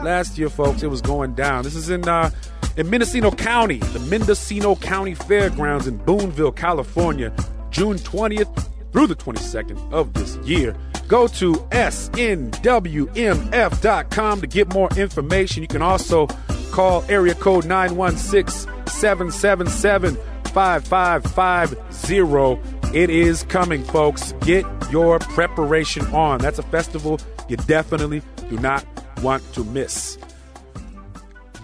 [0.06, 1.64] Last year, folks, it was going down.
[1.64, 2.30] This is in uh,
[2.76, 7.32] in Mendocino County, the Mendocino County Fairgrounds in Boonville, California,
[7.70, 10.76] June 20th through the 22nd of this year.
[11.08, 12.50] Go to snwmf.com
[14.40, 15.62] to get more information.
[15.62, 16.28] You can also
[16.70, 20.14] call area code 916 777
[20.52, 22.96] 5550.
[22.96, 24.34] It is coming, folks.
[24.42, 26.38] Get your preparation on.
[26.38, 28.84] That's a festival you definitely do not
[29.22, 30.18] want to miss.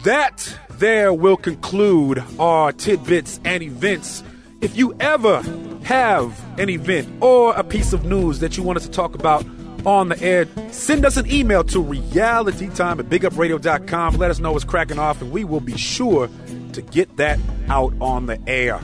[0.05, 4.24] That there will conclude our tidbits and events.
[4.61, 5.42] If you ever
[5.84, 9.44] have an event or a piece of news that you want us to talk about
[9.84, 14.16] on the air, send us an email to realitytime at bigupradio.com.
[14.16, 16.28] Let us know what's cracking off, and we will be sure
[16.72, 17.38] to get that
[17.68, 18.80] out on the air.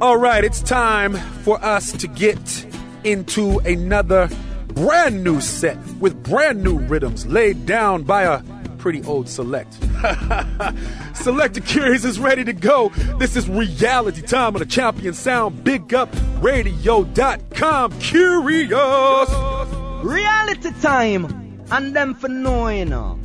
[0.00, 2.66] All right, it's time for us to get
[3.04, 4.28] into another
[4.74, 8.42] brand new set with brand new rhythms laid down by a
[8.78, 9.72] pretty old select.
[11.14, 12.90] select the Kurious is ready to go.
[13.18, 15.64] This is reality time on the champion sound.
[15.64, 16.10] Big up
[16.40, 17.92] radio.com.
[17.92, 20.04] Kurious.
[20.04, 21.40] Reality time.
[21.70, 23.18] And them for knowing, you know.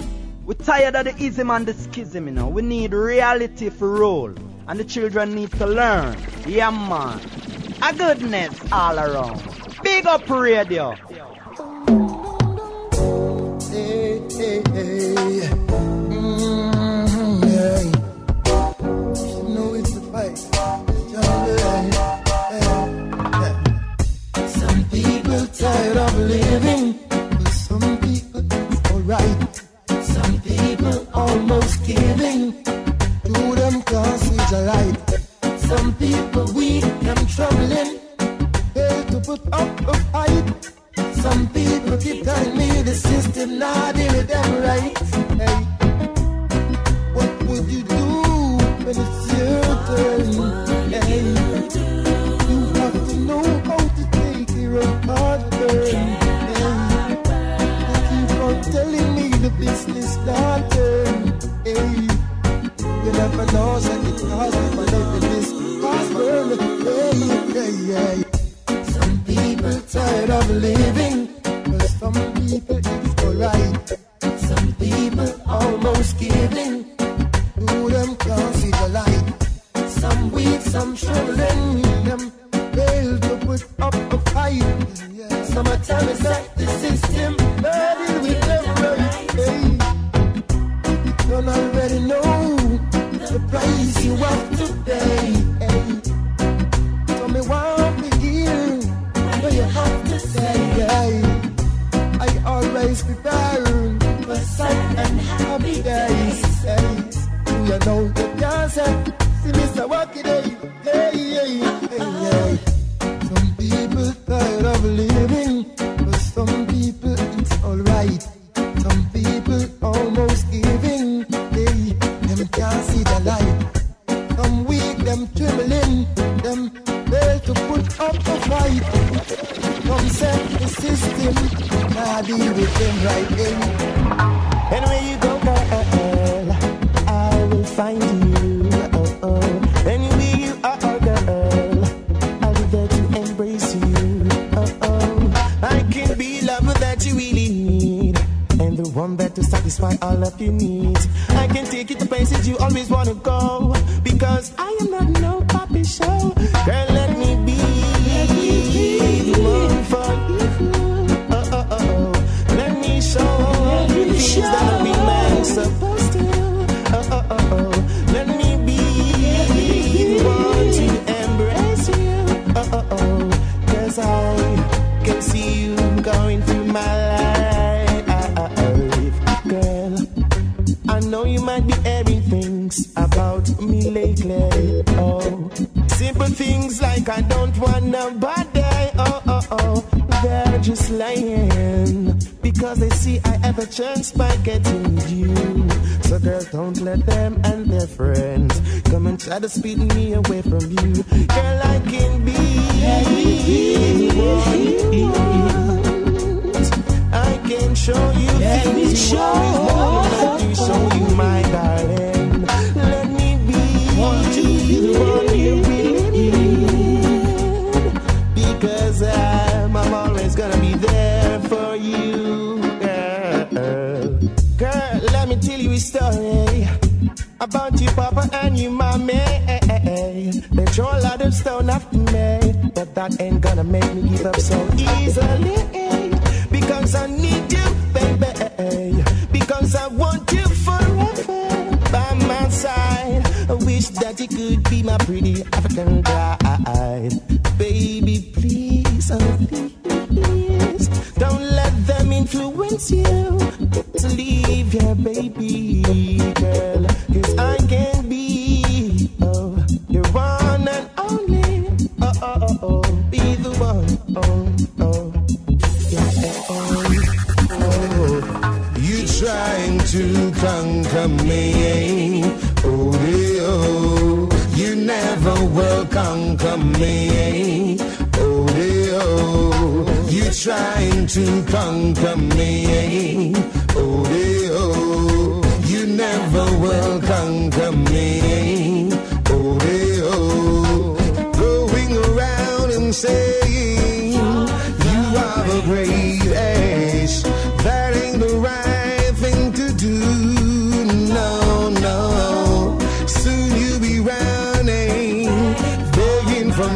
[0.46, 2.48] We're tired of the ism and the schism, you know.
[2.48, 4.34] We need reality for roll.
[4.68, 6.18] And the children need to learn.
[6.48, 7.20] Yeah, man.
[7.82, 9.42] A goodness all around.
[9.84, 10.96] Big up radio.
[13.70, 13.78] Some
[24.90, 29.62] people tired of living, but some people it's alright.
[30.02, 32.64] Some people almost giving.
[32.64, 35.60] To them can't see the light.
[35.60, 38.00] Some people weak and troubling.
[38.74, 40.79] Fail to put up a fight.
[41.22, 44.98] Some people keep telling me the system not really them right.
[45.42, 45.60] Hey,
[47.14, 48.06] what would you do
[48.86, 50.24] when it's your turn?
[50.90, 51.24] Hey,
[52.50, 55.74] you have to know how to take your own partner.
[55.92, 56.64] Hey,
[57.88, 61.14] they keep on telling me the business not turn.
[61.66, 62.08] Hey,
[63.04, 65.50] you never know, and it costs to believe if it is.
[67.54, 68.39] Hey, hey, hey
[72.00, 74.00] some people it's alright.
[74.40, 76.69] Some people almost giving.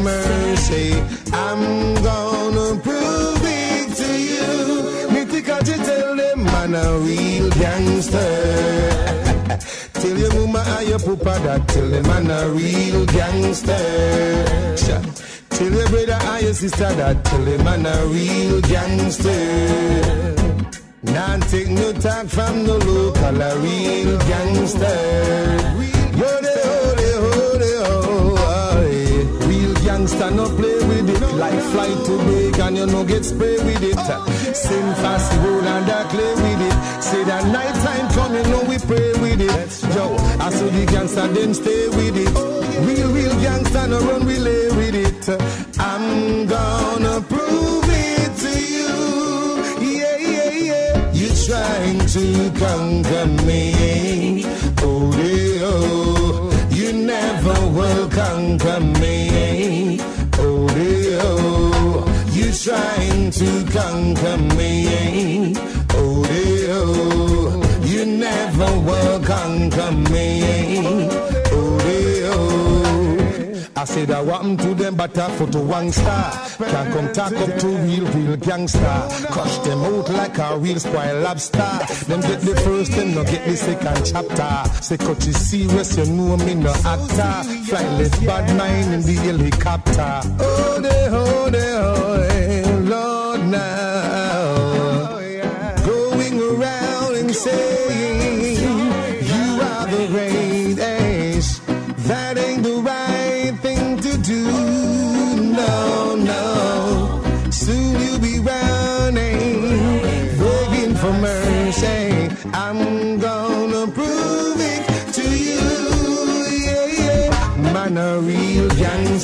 [0.02, 0.92] mercy.
[1.32, 5.10] I'm gonna prove it to you.
[5.12, 8.30] Me think I just tell them man a real gangster.
[9.94, 13.82] tell your mama and your papa that tell them man a real gangster.
[15.50, 20.34] Tell your brother and your sister that tell them man a real gangster.
[21.04, 25.54] Nah, take no talk from no local, a real gangster.
[26.16, 28.33] Holy, holy, holy, de.
[30.04, 31.34] Youngster no play with it.
[31.36, 33.96] Like fly too big and you no get spray with it.
[33.96, 34.26] Oh.
[34.52, 37.02] Sin fast food and I play with it.
[37.02, 39.94] See that night time come, you know we pray with it.
[39.96, 40.14] Yo,
[40.44, 42.28] I see the gangster them stay with it.
[42.36, 42.84] Oh.
[42.84, 45.24] Real, real gangster no run relay with it.
[45.80, 48.92] I'm gonna prove it to you.
[49.80, 51.12] Yeah, yeah, yeah.
[51.14, 54.44] You're trying to conquer me.
[54.82, 56.68] Oh, yeah, oh.
[56.68, 59.93] You never will conquer me.
[61.20, 62.04] Oh.
[62.32, 65.54] You're trying to conquer me.
[65.90, 66.26] Oh,
[66.68, 67.80] oh.
[67.84, 71.23] You never will conquer me.
[73.84, 76.32] I said I want to them but I photo one star.
[76.56, 79.08] Can't come talk up to real, real gangster.
[79.30, 81.58] Crush them out like a real spoiled lobster.
[82.06, 84.82] Them get the first, them no get the second chapter.
[84.82, 87.44] Say cut you serious, you know me no actor.
[87.66, 90.20] Fly left bad mind in the helicopter.
[90.40, 95.18] Oh, they, oh, they, oh, Lord now.
[95.84, 97.83] Going around and saying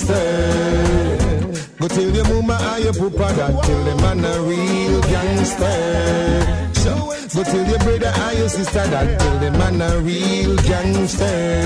[0.06, 1.66] gangster.
[1.78, 6.72] Go tell your mama and your papa that tell them man a real gangster.
[6.74, 6.94] So,
[7.35, 11.62] go tell your brother and your sister that tell them man a real gangster.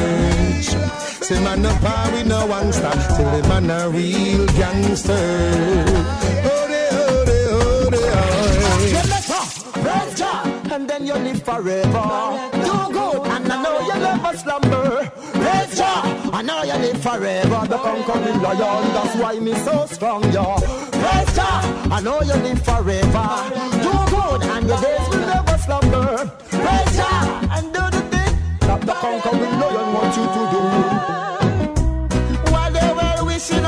[1.24, 5.84] Say man a party no gangster, tell them man a real gangster.
[8.92, 9.42] Get better,
[9.72, 12.53] praise Jah, and then you live forever.
[14.34, 15.10] Never slumber.
[15.32, 17.66] Praise Jah, I know you live forever.
[17.66, 20.56] The conquering lion, that's why me so strong, yo.
[20.90, 23.28] Praise Jah, I know you live forever.
[23.82, 26.30] Do good, and your days will never slumber.
[26.50, 30.62] Praise Jah, and do the thing that the conquering lion wants you to do.
[32.52, 33.64] While they were wishing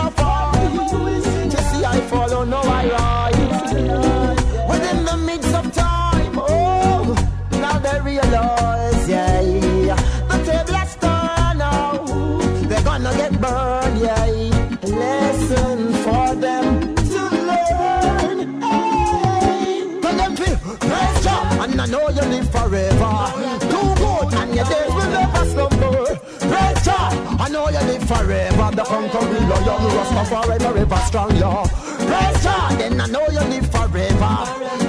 [28.07, 28.71] forever.
[28.77, 31.65] The conquering lion, Rastafari forever ever strong, yo.
[32.07, 34.35] Praise Jah, then I know you live forever.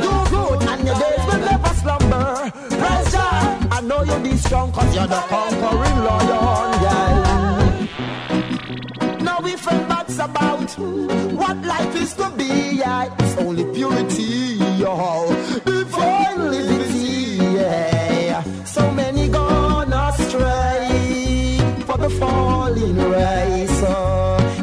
[0.03, 2.51] Do good, and your days will never slumber.
[2.69, 7.87] Praise Jah, I know you be strong, cause you're the conquering lion, yeah.
[9.21, 10.71] Now we felt that's about
[11.33, 13.15] what life is to be, yeah.
[13.19, 15.33] It's only purity, yo.
[22.19, 23.79] Falling race.
[23.79, 23.93] So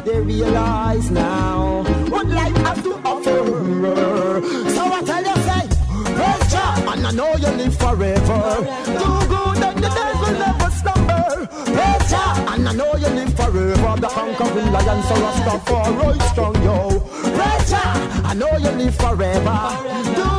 [0.05, 4.41] they realize now what life has to offer.
[4.75, 5.63] So I tell you, say,
[6.15, 8.41] praise Jah, and I know you live forever.
[8.99, 11.47] Do good and the days will never slumber.
[11.75, 13.91] Praise Jah, and I know you live forever.
[14.01, 16.99] The conquering lion, so Rastafari strong, yo.
[17.37, 17.93] Praise Jah,
[18.25, 19.59] I know you live forever.
[20.15, 20.34] Do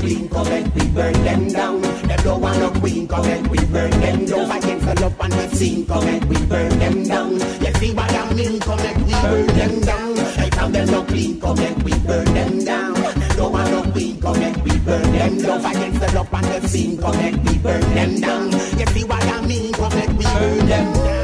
[0.00, 1.80] clean, come and we burn them down.
[1.82, 4.50] Them don't want no queen, come and we burn them down.
[4.50, 7.32] Against the love and the scene, come and we burn them down.
[7.32, 10.16] You see what I mean, come and we burn them down.
[10.16, 12.94] Hey, from them no clean, come and we burn them down.
[12.94, 15.64] Them don't want queen, come and we burn them down.
[15.64, 18.50] Against the love and the scene, come and we burn them down.
[18.78, 21.19] You see what I mean, come and we burn them down.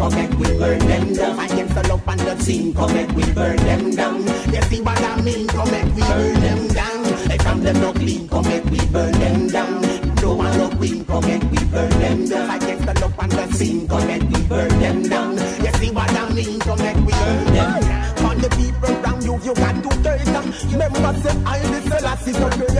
[0.00, 1.38] Come and we burn them down.
[1.38, 4.22] Against the love and the scene, come and we burn them down.
[4.52, 7.04] You see what I mean, come and we burn them down.
[7.30, 9.82] Hey, from them no clean, come and we burn them down.
[10.16, 12.50] Don't want no queen, come and we burn them down.
[12.56, 15.32] Against the love and the scene, come and we burn them down.
[15.64, 18.24] You see what I mean, come and we burn them down.
[18.24, 20.46] On the people around you, you got to take them.
[20.72, 22.79] Remember, say, I the Selassie, so create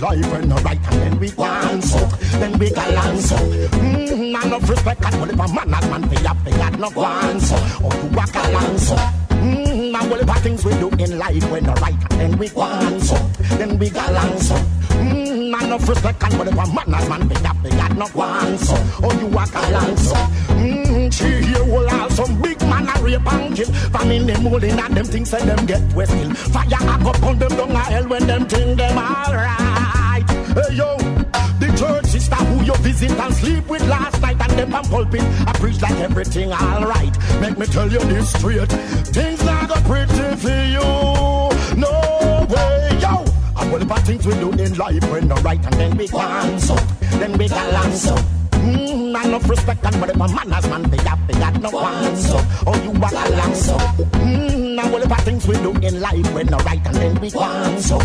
[0.00, 1.98] life when no right and then we want so,
[2.38, 3.36] then we galant so.
[3.36, 7.56] Mm, and of respect and whatever manners man they have, they got no want so,
[7.84, 8.96] or to walk along so.
[8.96, 13.02] Mm, and whatever things we do in life when no right and then we want
[13.02, 13.16] so,
[13.58, 14.54] then we galant so.
[14.54, 18.76] Mm, and of respect and whatever manners man they have, they got no want so,
[19.04, 20.14] or you walk along so.
[20.56, 23.66] Mm, she here will have some big man a rape and kill.
[23.92, 26.34] From in the molding and them things say them get wet still.
[26.34, 26.79] Fire
[36.20, 37.16] everything alright.
[37.40, 38.68] Make me tell you this straight.
[38.68, 40.88] Things not go pretty for you.
[41.80, 43.24] No way, yo.
[43.56, 46.74] And whatever things we do in life when no right and then we want so,
[47.20, 48.14] then we galant so.
[48.52, 52.38] Mm, and enough respect and whatever manners man they have, they got no one so.
[52.66, 53.76] Oh, you walk along so.
[54.20, 57.80] Mm, and whatever things we do in life when no right and then we want
[57.80, 57.98] so,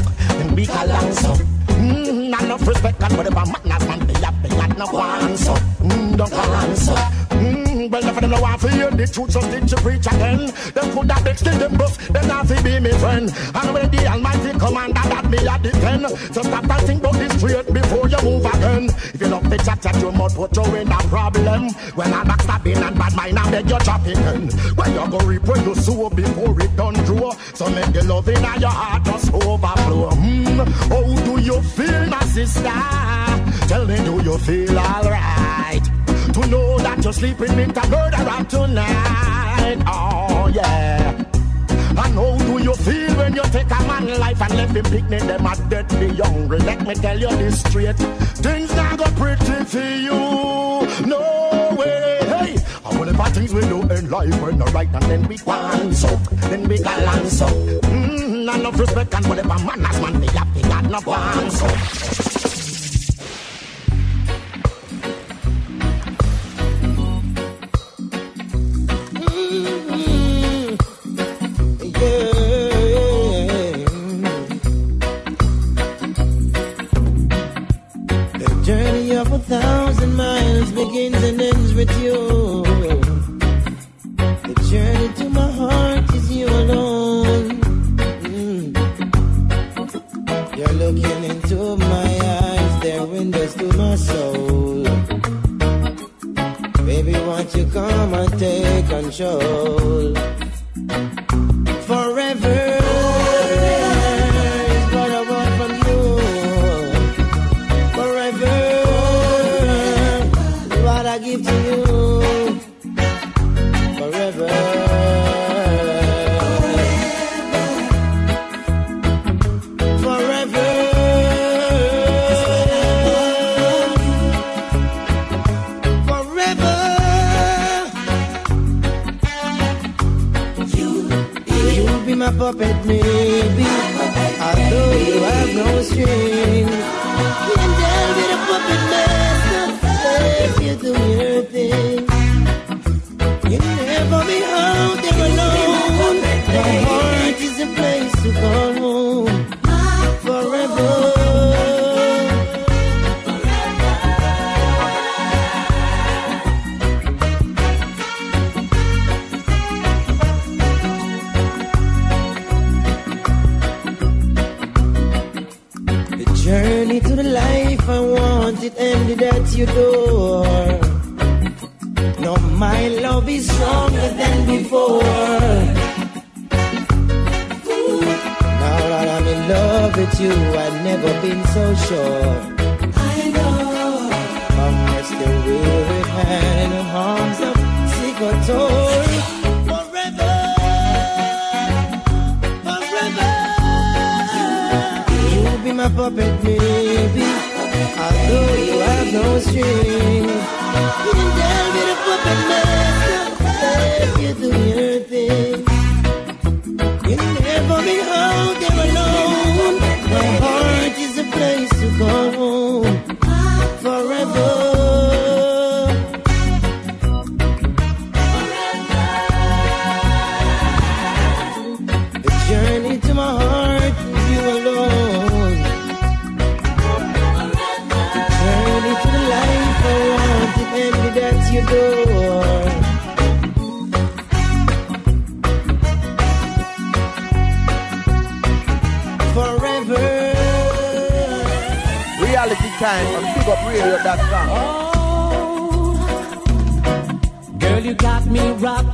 [9.26, 10.52] truth, so did you preach again?
[10.74, 13.32] Them could have extended them bus, them not to be me friend.
[13.54, 17.34] And when the Almighty commander that me a defend, so stop and think about this
[17.38, 18.86] straight before you move again.
[18.86, 21.70] If you the chat chat, you must put you in a problem.
[21.96, 24.50] When I backstabbing and bad mind, I beg you chop it in.
[24.76, 27.32] When you go reap when you sow before it done grow.
[27.54, 30.12] So make the love in your heart just overflow.
[30.12, 32.64] Mm, how do you feel, my sister?
[33.68, 35.85] Tell me, do you feel alright?
[36.36, 39.82] To know that you're sleeping with a murderer tonight.
[39.88, 41.12] Oh, yeah.
[41.70, 45.22] And how do you feel when you take a man life and let him picnic
[45.22, 46.60] them at death be hungry?
[46.60, 47.96] Let me tell you this straight.
[47.96, 51.08] Things not go pretty for you.
[51.08, 52.20] No way.
[52.28, 55.96] Hey, and whatever things we do in life, we're not right, and then we want
[55.96, 56.18] so,
[56.50, 57.48] then we galant so.
[57.48, 62.35] Mm, and enough respect and whatever manners man they have, they got no want so.
[98.46, 100.45] Take control?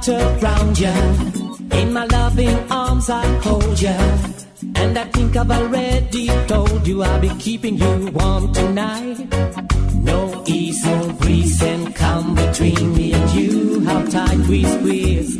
[0.07, 0.93] Wrapped around ya.
[1.79, 3.95] In my loving arms, I hold ya.
[4.75, 9.17] And I think I've already told you I'll be keeping you warm tonight.
[9.93, 13.81] No east, no breeze can come between me and you.
[13.85, 15.37] How tight we squeeze.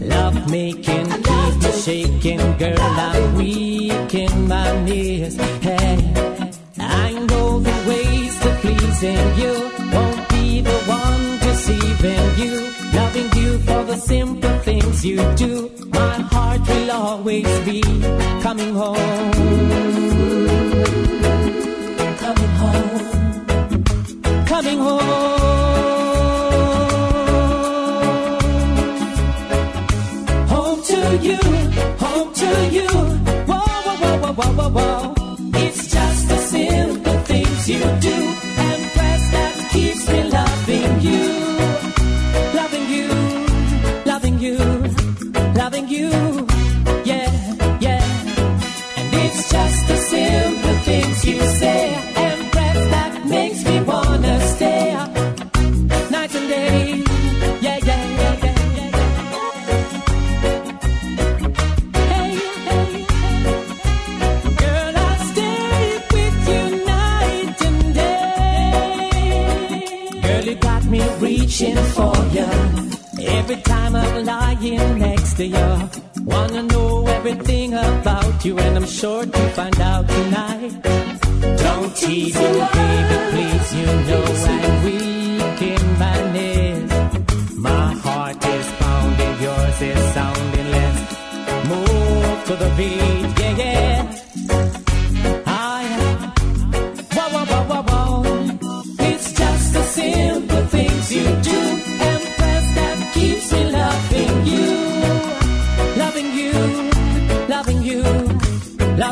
[0.00, 2.80] Love making, keep me shaking, girl.
[2.80, 5.36] I'm weak in my knees.
[5.60, 5.96] Hey,
[6.78, 9.54] I know the ways to pleasing you.
[9.92, 12.85] Won't be the one deceiving you.
[13.76, 15.70] For the simple things you do.
[15.88, 17.82] My heart will always be
[18.40, 18.96] coming home.
[22.22, 23.46] Coming home.
[24.46, 25.02] Coming home.
[30.54, 31.42] Home to you,
[32.04, 32.88] home to you.
[33.50, 35.15] Whoa, whoa, whoa, whoa, whoa, whoa,
[49.88, 51.94] the simple things you say.
[52.16, 54.94] Empress that makes me wanna stay.
[56.10, 57.02] Night and day.
[57.64, 58.90] Yeah, yeah, yeah, yeah, yeah.
[64.62, 69.10] Girl, I'll stay with you night and day.
[70.26, 72.48] Girl, you got me reaching for you.
[73.38, 75.68] Every time I'm lying next to you.
[77.26, 80.72] Everything about you, and I'm sure to find out tonight.
[81.58, 83.74] Don't tease me, baby, please.
[83.78, 84.24] You know
[84.54, 86.90] I'm weak in my knees.
[87.56, 90.98] My heart is pounding, yours is sounding less.
[91.70, 94.00] Move to the beat, yeah, yeah.
[95.46, 95.82] I
[97.16, 98.22] wow, wow, wow, wow, wow.
[99.00, 100.55] It's just the simple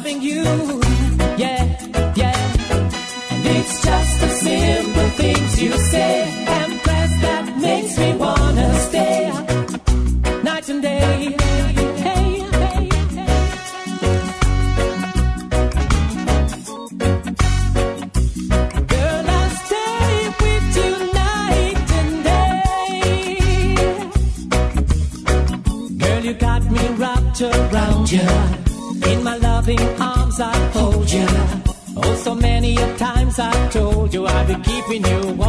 [0.05, 0.43] loving you.
[1.39, 2.37] Yeah, yeah.
[3.31, 6.14] And it's just the simple things you say.
[34.95, 35.44] Keeping you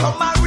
[0.00, 0.39] come and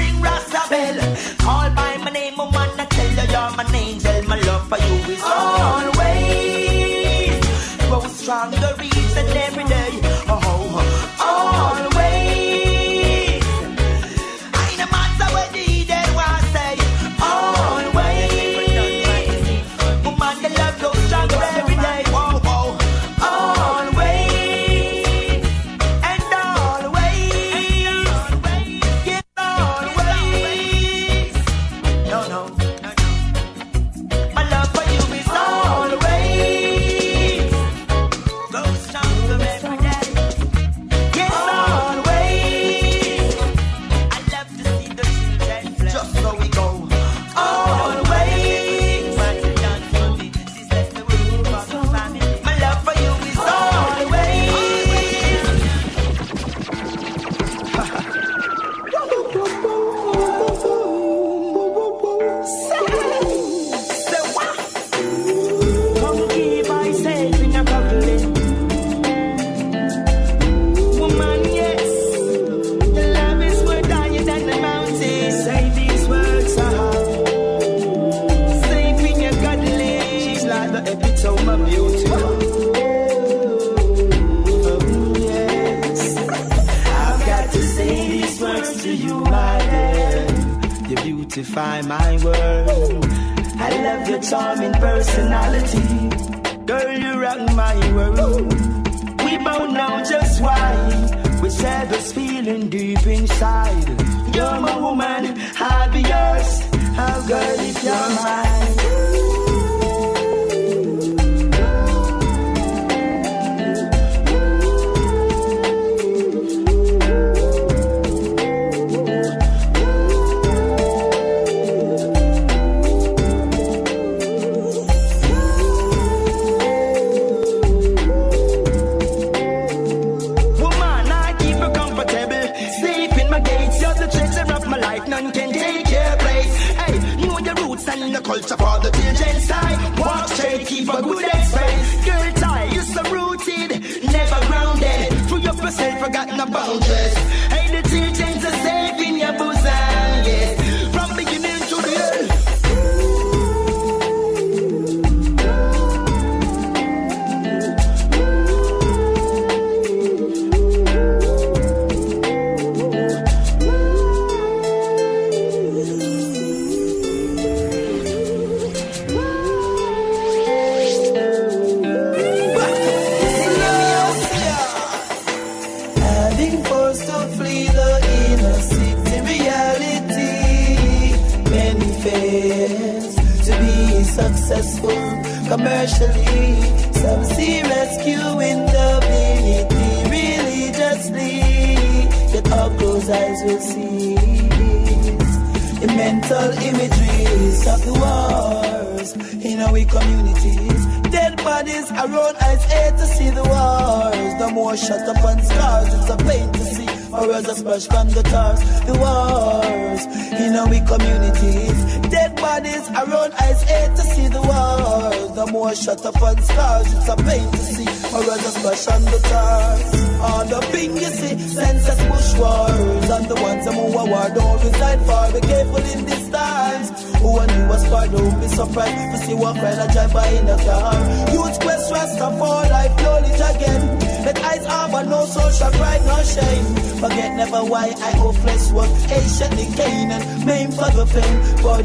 [238.04, 240.46] I hope flesh was patiently Canaan.
[240.46, 241.36] Main for the pain,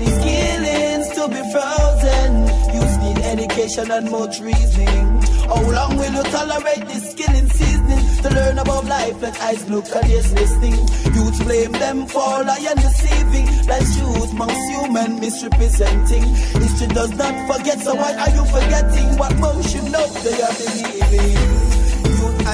[0.02, 2.30] these killings to be frozen.
[2.74, 5.06] Youth need education and much reasoning.
[5.46, 8.02] How long will you tolerate this killing seasoning?
[8.22, 10.78] To learn about life, let eyes look at ears listening.
[11.14, 13.46] Youth blame them for lying deceiving.
[13.68, 16.24] Life's youth, most human misrepresenting.
[16.62, 20.56] History does not forget, so why are you forgetting what most should know they are
[20.58, 21.57] believing?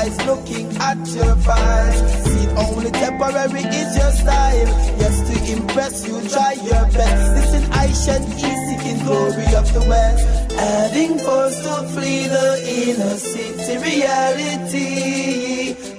[0.05, 1.97] Eyes looking at your files.
[2.24, 4.66] See, only temporary is your style.
[5.01, 7.24] Yes, to impress you, try your best.
[7.36, 10.52] Listen, I shan't ease seeking glory of the West.
[10.52, 12.48] Having forced to flee the
[12.85, 14.85] inner city reality.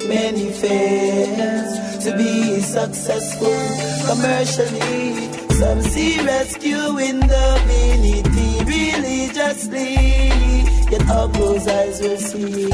[0.07, 1.71] Many fails
[2.05, 3.57] to be successful
[4.05, 5.31] commercially.
[5.57, 10.54] Some see rescue in the divinity religiously.
[10.91, 12.65] Yet all closed eyes will see.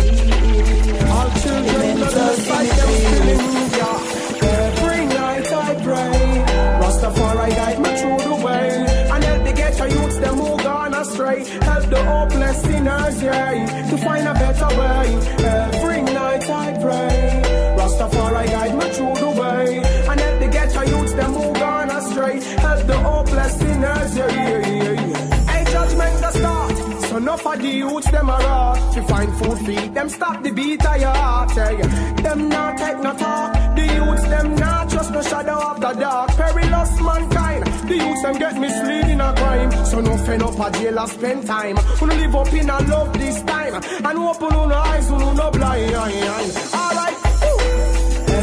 [1.15, 2.31] All children in the them.
[4.43, 6.45] Every night I pray,
[6.81, 8.69] Rastafari guide me through the way,
[9.11, 11.45] and help the ghetto youths them who gone astray.
[11.69, 15.05] Help the hopeless sinners, yeah, to find a better way.
[15.45, 17.41] Every night I pray,
[17.77, 19.77] Rastafari guide me through the way,
[20.09, 22.41] and help the ghetto youths them who gone astray.
[22.41, 24.40] Help the hopeless sinners, yeah,
[27.31, 30.85] enough of the youths them a rot To find food feed them stop the beat
[30.85, 31.87] of your heart yeah.
[32.21, 33.53] Them not take no talk.
[33.75, 36.29] The youths them not trust no shadow of the dark.
[36.31, 37.63] Perilous mankind.
[37.89, 39.71] The youths them get mislead in a crime.
[39.85, 41.77] So no fend up a jail or spend time.
[41.99, 43.75] Wanna live up in a love this time?
[43.75, 45.95] And open on eyes who no blind.
[45.95, 47.17] Alright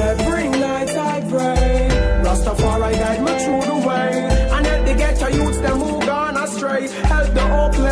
[0.08, 1.88] Every night I pray
[2.24, 4.48] Rastafari guide me through the way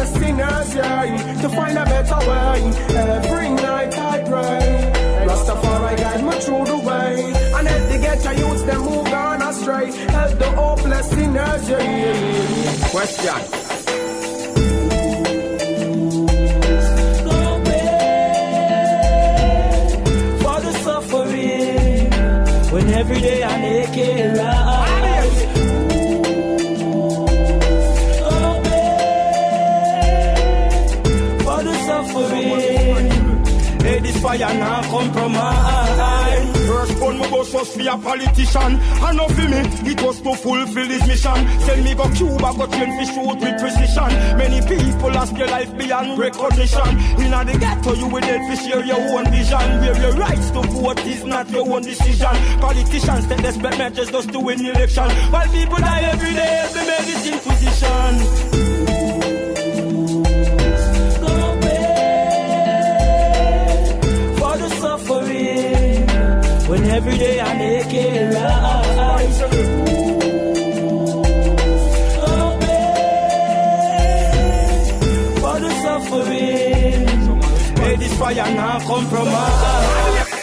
[0.06, 2.58] sinners, yeah To find a better way
[2.96, 4.92] Every night I pray
[5.26, 7.12] Rastafari guide me through the way
[7.56, 12.88] And help the ghetto youths them who gone astray Help the hopeless sinners, yeah.
[12.90, 13.40] Question.
[20.42, 22.10] for the suffering
[22.72, 24.65] when every day I make it right.
[34.46, 36.66] Fire now compromise.
[36.68, 38.78] First gun my boss was for a politician.
[38.78, 41.60] And not for me, it was to fulfill his mission.
[41.60, 44.10] Send me go Cuba, go train for shoot with precision.
[44.38, 46.88] Many people ask your life beyond recognition.
[47.18, 49.66] In the ghetto you will dead for share your own vision.
[49.80, 52.34] Where your rights to vote is not your own decision.
[52.60, 55.10] Politicians take desperate measures just to win election.
[55.32, 59.05] While people die every day, the medicine position
[66.68, 69.42] when every day I make it rise.
[72.18, 72.58] Oh,
[77.78, 80.34] may this fire not compromise.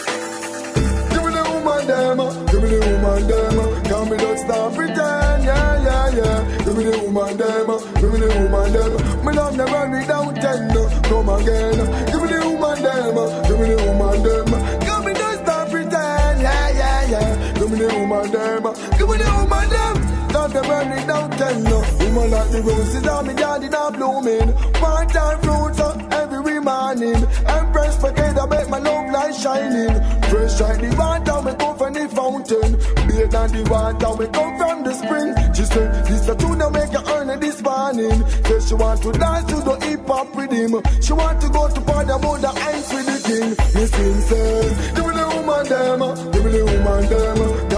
[1.10, 5.44] Give me the woman them, give me the woman them, can me don't stop pretend,
[5.44, 6.64] yeah, yeah, yeah.
[6.64, 7.68] Give me the woman them,
[8.00, 8.92] give me the woman them.
[9.24, 11.78] Me love never me down ten, uh, come again.
[12.10, 13.14] Give me the woman them,
[13.46, 14.53] give me the woman them.
[17.88, 18.62] The woman them,
[18.98, 19.94] give me the woman them.
[20.34, 24.52] Love never me down ten, uh, woman like the roses on me garden are blooming.
[24.74, 27.22] Part-time fruits uh, every morning.
[27.46, 29.94] Empress Brigade, I make my love light shining.
[30.28, 32.72] Fresh like water, we come from the fountain.
[33.06, 35.30] Bathe on the water, we come from the spring.
[35.54, 38.26] She said, this the tune that make her earn it this morning.
[38.44, 40.82] Say she want to dance to the hip hop rhythm.
[41.00, 43.50] She want to go to party about the ice with the king.
[43.74, 46.00] Me sing say, give me the woman them,
[46.32, 47.73] give me the woman them.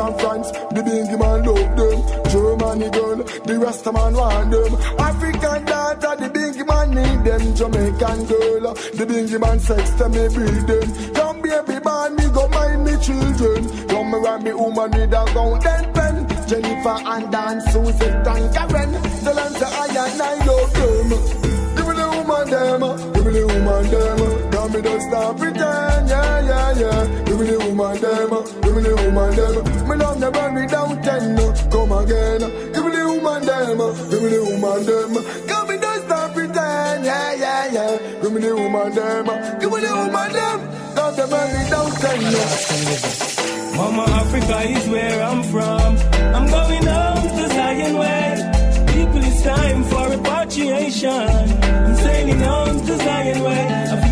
[0.00, 1.98] From France, the bingy man love them.
[2.32, 4.72] Germany girl, the rest of man want them.
[4.96, 7.42] African daughter, the bingy man need them.
[7.54, 10.88] Jamaican girl, the bingy man sex them, me breed them.
[11.12, 13.62] Young baby man, me go mind me children.
[13.88, 16.16] Come around me woman with a golden pen.
[16.48, 18.92] Jennifer and Dan, Susan and Karen.
[19.20, 21.08] Them say I and I love them.
[21.76, 22.80] Give me the woman them,
[23.12, 24.39] give me the woman them.
[24.80, 24.90] Uh.
[24.90, 27.24] Don't stop pretend, yeah, yeah, yeah.
[27.24, 29.88] Give me the woman them, uh, give me the woman them.
[29.88, 32.40] Me love never me down ten, uh, come again.
[32.72, 35.12] Give me the woman them, uh, give me the woman them.
[35.46, 37.96] Give me don't stop pretend, yeah, yeah, yeah.
[38.22, 40.58] Give me the woman them, uh, give me the woman them.
[40.96, 43.76] Love never me down ten, uh.
[43.76, 45.96] Mama Africa is where I'm from.
[46.34, 48.36] I'm going home to Zion way.
[48.92, 51.10] People, it's time for repatriation.
[51.10, 54.09] I'm sailing home to Zion way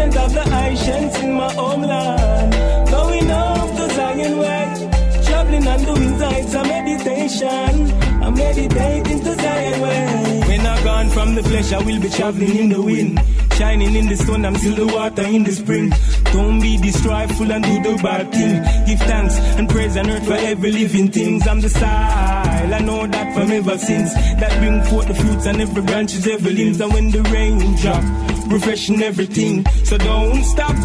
[0.00, 2.52] resident of the ancients in my homeland.
[2.90, 8.22] Going off the Zion way, traveling on the wings, it's meditation.
[8.22, 10.39] I'm meditating to Zion way.
[10.70, 13.20] I gone from the flesh, I will be traveling in the wind.
[13.54, 15.92] Shining in the sun, I'm still the water in the spring.
[16.32, 18.54] Don't be distrustful and do the bad thing.
[18.86, 21.46] Give thanks and praise and earth for every living things.
[21.46, 24.14] I'm the style, I know that from ever since.
[24.40, 26.80] That bring forth the fruits and every branch is every limbs.
[26.80, 28.04] And when the rain drop,
[28.46, 29.66] refreshing everything.
[29.84, 30.76] So don't stop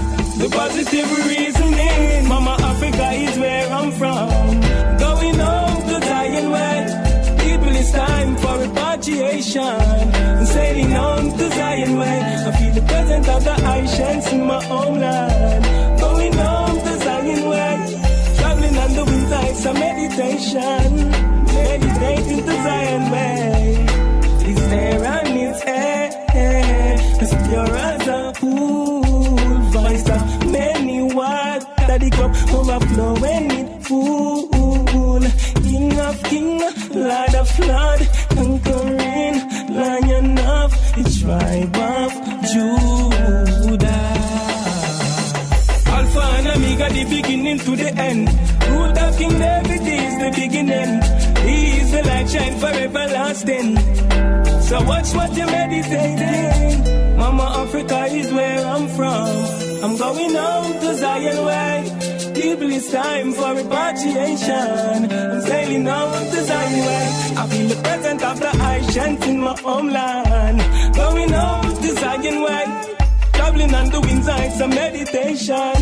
[0.41, 2.27] the positive reasoning.
[2.27, 4.29] Mama Africa is where I'm from.
[4.97, 5.54] Going home
[7.95, 9.61] time for repatriation.
[10.39, 12.19] I'm sailing on to Zion way.
[12.47, 15.63] I feel the presence of the Haitians in my homeland.
[15.99, 17.75] Going home to Zion way.
[18.37, 20.87] Traveling on the wind heights of meditation.
[21.59, 23.85] Meditating to Zion way.
[24.49, 26.05] It's there and it's air.
[27.23, 29.03] As pure as a pool.
[29.71, 30.21] Voice of
[31.15, 31.97] water.
[31.97, 34.55] The cup overflowing with full.
[35.63, 36.59] King of king,
[36.93, 39.35] Lord of lord, conquering
[39.75, 42.11] lion of the tribe of
[42.51, 44.05] Judah.
[45.87, 48.29] Alpha and Omega, the beginning to the end.
[48.69, 51.01] Root of King David is the beginning.
[51.47, 54.44] He is the light shine forever lasting.
[54.65, 57.17] So watch what you're meditating.
[57.17, 59.29] Mama Africa is where I'm from.
[59.83, 62.31] I'm going home to Zion way.
[62.33, 65.11] People, it's time for repatriation.
[65.11, 67.07] I'm sailing home to Zion way.
[67.37, 70.95] I feel the presence of the Haitians in my homeland.
[70.95, 72.65] Going home to Zion way.
[73.33, 75.77] Traveling on the winds heights of meditation.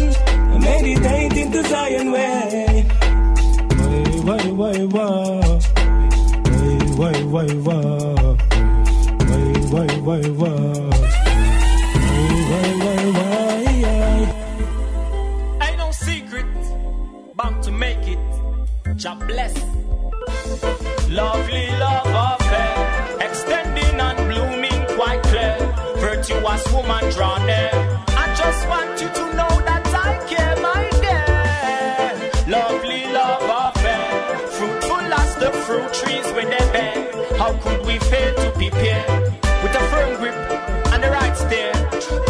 [0.60, 2.86] Meditating to Zion way.
[4.26, 5.60] Why, why, why,
[6.98, 8.33] why, why, why, why,
[9.74, 11.50] why, why, why, why,
[12.50, 14.36] why, why, why,
[15.66, 16.46] Ain't no secret,
[17.36, 18.20] bound to make it.
[18.96, 19.56] Jah bless.
[21.10, 22.76] Lovely love affair,
[23.28, 25.58] extending and blooming quite clear.
[25.98, 27.72] virtuous woman drawn near.
[28.24, 31.26] I just want you to know that I care, my dear.
[32.48, 36.96] Lovely love affair, fruitful as the fruit trees when they bear.
[37.40, 39.43] How could we fail to prepare
[40.24, 40.36] grip
[40.94, 41.74] and the right stare?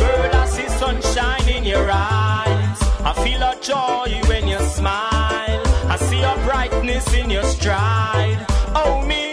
[0.01, 2.77] Girl, I see sunshine in your eyes.
[3.09, 5.61] I feel a joy when you smile.
[5.93, 8.39] I see a brightness in your stride.
[8.81, 9.23] Oh me,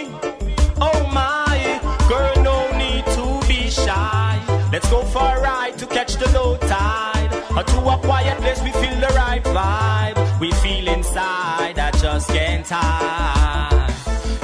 [0.88, 4.32] oh my, girl, no need to be shy.
[4.72, 7.32] Let's go for a ride to catch the low tide.
[7.56, 10.18] Or to a quiet place, we feel the right vibe.
[10.38, 13.94] We feel inside, I just can't hide.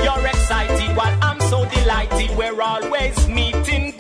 [0.02, 2.30] You're excited while I'm so delighted.
[2.36, 3.94] We're always meeting,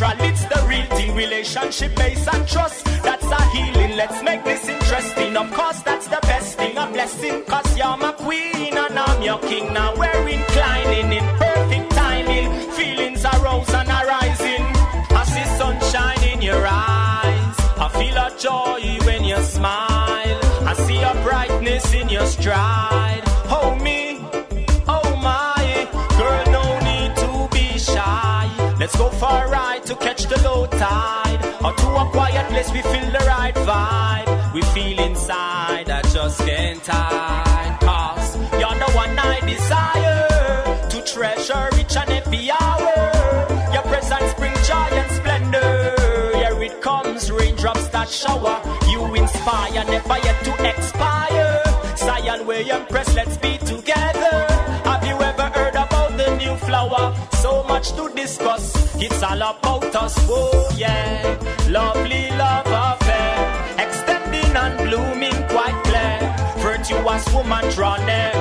[0.00, 1.14] natural, it's the real thing.
[1.14, 3.96] Relationship based and trust, that's a healing.
[3.96, 5.36] Let's make this interesting.
[5.36, 6.76] Of course, that's the best thing.
[6.76, 9.72] A blessing, cause you're my queen and I'm your king.
[9.72, 12.70] Now we're inclining in perfect timing.
[12.72, 14.64] Feelings arouse and arising.
[15.10, 17.56] I see sunshine in your eyes.
[17.78, 20.40] I feel a joy when you smile.
[20.70, 23.22] I see a brightness in your stride.
[23.50, 24.18] Oh me,
[24.86, 25.88] oh my,
[26.18, 28.74] girl, no need to be shy.
[28.78, 29.57] Let's go for a
[32.68, 34.52] place, we feel the right vibe.
[34.54, 37.78] We feel inside, I just can't hide.
[37.80, 43.72] Cause you're the one I desire to treasure each and every hour.
[43.72, 45.94] Your presence brings joy and splendor.
[46.36, 48.60] Here it comes, raindrops that shower.
[48.90, 51.62] You inspire, never yet to expire.
[51.96, 54.46] Zion, you impress, let's be together.
[54.84, 57.14] Have you ever heard about the new flower?
[57.32, 58.74] So much to discuss.
[59.00, 61.36] It's all about us, oh yeah.
[61.68, 63.34] Lovely love affair,
[63.84, 66.18] extending and blooming quite clear.
[66.64, 68.32] Virtuous woman draw near.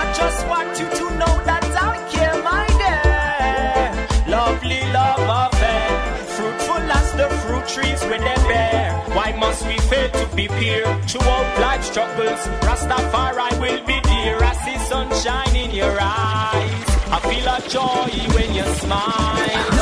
[0.00, 4.36] I just want you to know that I care, my dear.
[4.36, 5.88] Lovely love affair,
[6.36, 8.92] fruitful as the fruit trees when they bear.
[9.16, 10.84] Why must we fail to be peer?
[11.08, 14.36] Throughout life struggles, Rastafari will be dear.
[14.50, 16.88] I see sunshine in your eyes.
[17.16, 19.73] I feel a joy when you smile.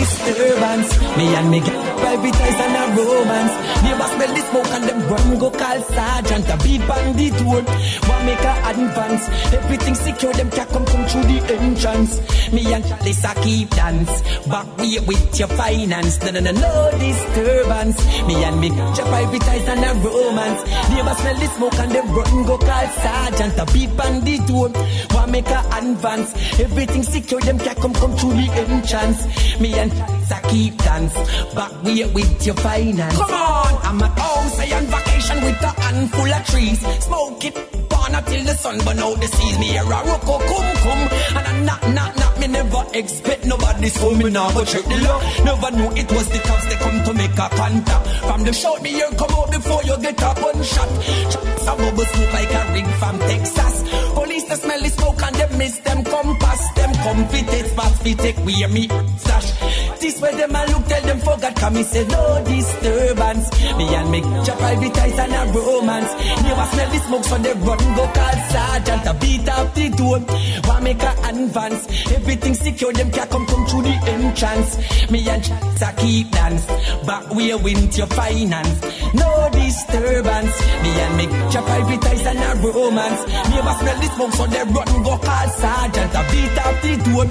[0.00, 0.98] Disturbance.
[1.18, 3.52] Me and me get privatize and a romance.
[3.84, 6.48] Neighbors smell the smoke and them run go call sergeant.
[6.48, 7.60] A beat on the door.
[8.08, 9.28] Want make a advance.
[9.52, 10.32] Everything secure.
[10.32, 12.16] Them can come come through the entrance.
[12.50, 14.22] Me and Lisa keep dance.
[14.48, 16.18] Back way with your finance.
[16.22, 18.00] No no no no disturbance.
[18.26, 20.64] Me and me get privatize and a romance.
[20.88, 23.58] Neighbors smell the smoke and them run go call sergeant.
[23.58, 24.70] A beat on the door.
[25.12, 26.32] Want make a advance.
[26.58, 27.40] Everything secure.
[27.42, 29.28] Them can come come through the entrance.
[29.60, 29.89] Me and
[30.32, 31.14] I keep dance.
[31.54, 33.16] Back way with your finance.
[33.16, 36.80] Come on, I'm at home, say on vacation with a handful of trees.
[37.04, 37.54] Smoke it,
[37.88, 39.58] burn until the sun burn out the seas.
[39.58, 41.00] Me here a rocko cum cum,
[41.36, 42.38] and a knock knock knock.
[42.38, 44.18] Me never expect nobody's home.
[44.18, 45.20] Me now go check the law.
[45.44, 48.06] Never knew it was the cops they come to make a contact.
[48.26, 50.90] From the show, me here come out before you get a gunshot.
[51.32, 53.74] Shots a bubble smoke like a ring from Texas.
[54.14, 57.70] Police the smell the smoke and them miss them come past Them come fit it,
[57.70, 58.88] spots fit take we are me
[59.18, 60.00] stash.
[60.00, 63.50] This way them a look, tell them forgot, come me say no disturbance.
[63.76, 66.12] Me and me ja privatize and a romance.
[66.42, 69.06] Never smell the smoke, so they run go call sergeant.
[69.06, 70.18] A beat up the door,
[70.64, 71.86] want make a advance.
[72.12, 75.10] Everything secure, them can come come through the entrance.
[75.10, 75.44] Me and
[75.82, 76.66] I keep dance,
[77.06, 78.80] back we with your finance.
[79.14, 80.54] No disturbance.
[80.82, 83.20] Me and me ja privatize and a romance.
[83.50, 86.14] Never smell the smoke, so they run go call sergeant.
[86.14, 87.26] A beat up the door,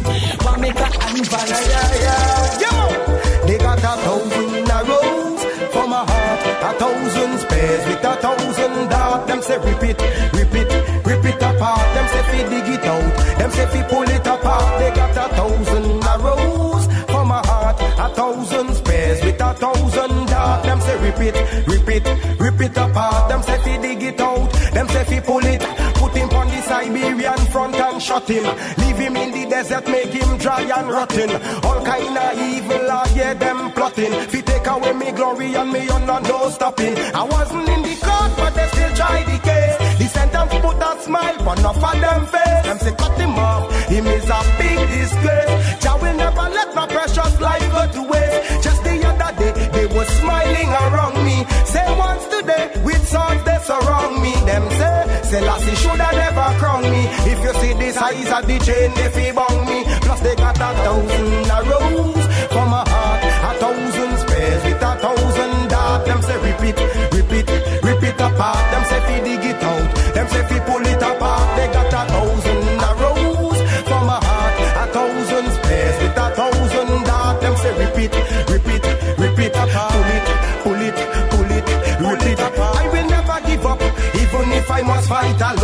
[0.46, 1.68] want make a advance.
[1.68, 2.62] Yeah, yeah.
[2.64, 2.74] Yo,
[3.48, 5.42] they got a thousand arrows
[5.74, 9.28] for my heart, a thousand spares with a thousand darts.
[9.28, 10.00] Them say rip it,
[10.34, 10.72] rip it,
[11.06, 11.86] rip it apart.
[11.96, 14.80] Them say fi dig it out, them say fi pull it apart.
[14.80, 20.66] They got a thousand arrows for my heart, a thousand spares with a thousand darts.
[20.66, 23.30] Them say rip it, rip it, rip it apart.
[23.30, 25.79] Them say fi dig it out, them say fi pull it.
[26.10, 28.44] Put him on the Siberian front and shut him.
[28.78, 31.30] Leave him in the desert, make him dry and rotten.
[31.64, 34.14] All kind of evil, I hear them plotting.
[34.30, 36.98] Fi take away me glory and me honor, no stopping.
[37.14, 39.78] I wasn't in the court, but they still try the case.
[40.00, 42.64] The sentence put a smile on enough of them face.
[42.66, 45.84] Them say cut him off, him is a big disgrace.
[45.84, 48.39] Jah will never let my precious life go to waste.
[58.50, 59.86] The chain, they fi bong me.
[60.02, 65.54] Plus they got a thousand arrows for my heart, a thousand spares with a thousand
[65.70, 66.06] darts.
[66.10, 66.78] Them say repeat,
[67.14, 67.48] repeat,
[67.86, 68.64] repeat apart.
[68.74, 69.88] Them say fi dig it out.
[70.16, 71.48] Them say fi pull it apart.
[71.58, 73.60] They got a thousand arrows
[73.90, 77.30] for my heart, a thousand spares with a thousand darts.
[80.64, 80.96] Pull it, pull it,
[81.32, 81.66] pull it,
[82.02, 82.40] rip it.
[82.40, 82.76] apart.
[82.78, 83.82] I will never give up,
[84.22, 85.59] even if I must fight alone.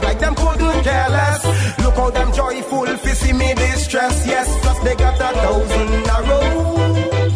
[0.00, 1.44] Like them couldn't care less.
[1.80, 4.26] Look how them joyful, fi see me distress.
[4.26, 7.32] Yes, plus they got a thousand arrows.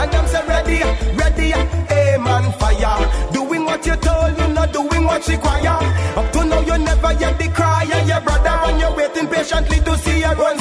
[0.00, 0.80] And them say ready,
[1.20, 1.48] ready,
[1.94, 2.98] aim and fire.
[3.32, 5.86] Doing what you told, not doing what's required.
[6.18, 9.78] Up to now you never yet the cry of your brother, and you're waiting patiently
[9.80, 10.58] to see your one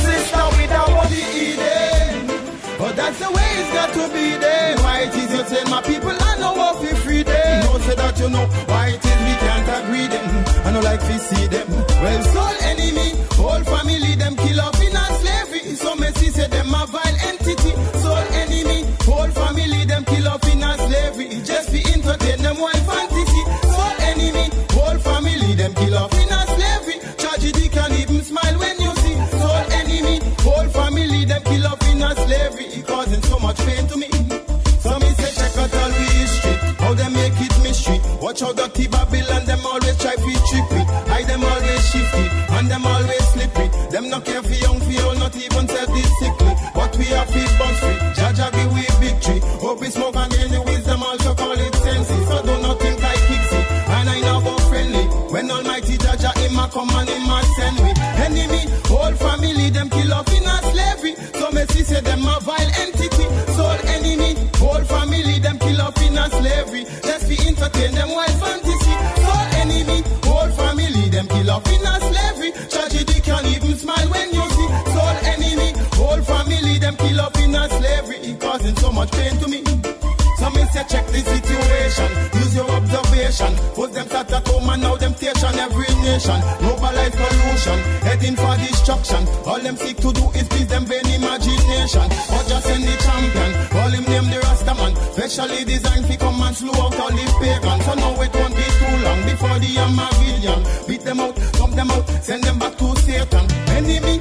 [4.00, 4.80] to be then.
[4.84, 7.64] Why it is you tell my people I know what we free them.
[7.66, 10.26] No say that you know why it is we can't agree them.
[10.66, 11.68] I know like we see them.
[12.02, 12.59] Well, soul
[38.56, 38.70] mystery.
[38.70, 38.89] Watch how
[83.40, 83.74] observation.
[83.76, 86.40] Put them start at home and now them station every nation.
[86.60, 89.28] Globalize pollution, heading for destruction.
[89.46, 92.06] All them seek to do is please them vain imagination.
[92.34, 94.96] Or just send the champion, call him name the Rastaman.
[95.14, 97.82] Specially designed to come and slew out all the pagan.
[97.82, 100.60] So now it won't be too long before the Amarillion.
[100.88, 103.46] Beat them out, dump them out, send them back to Satan.
[103.70, 104.19] Enemy,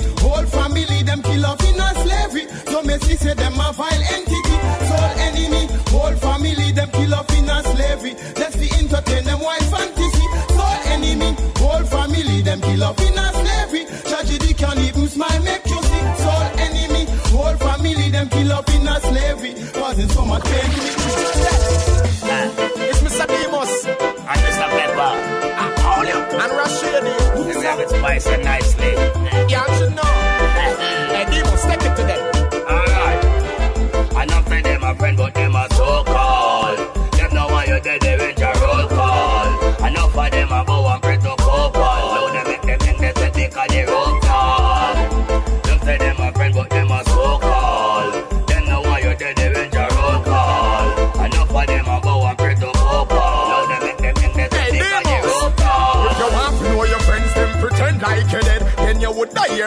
[27.98, 28.97] Spiced and nicely.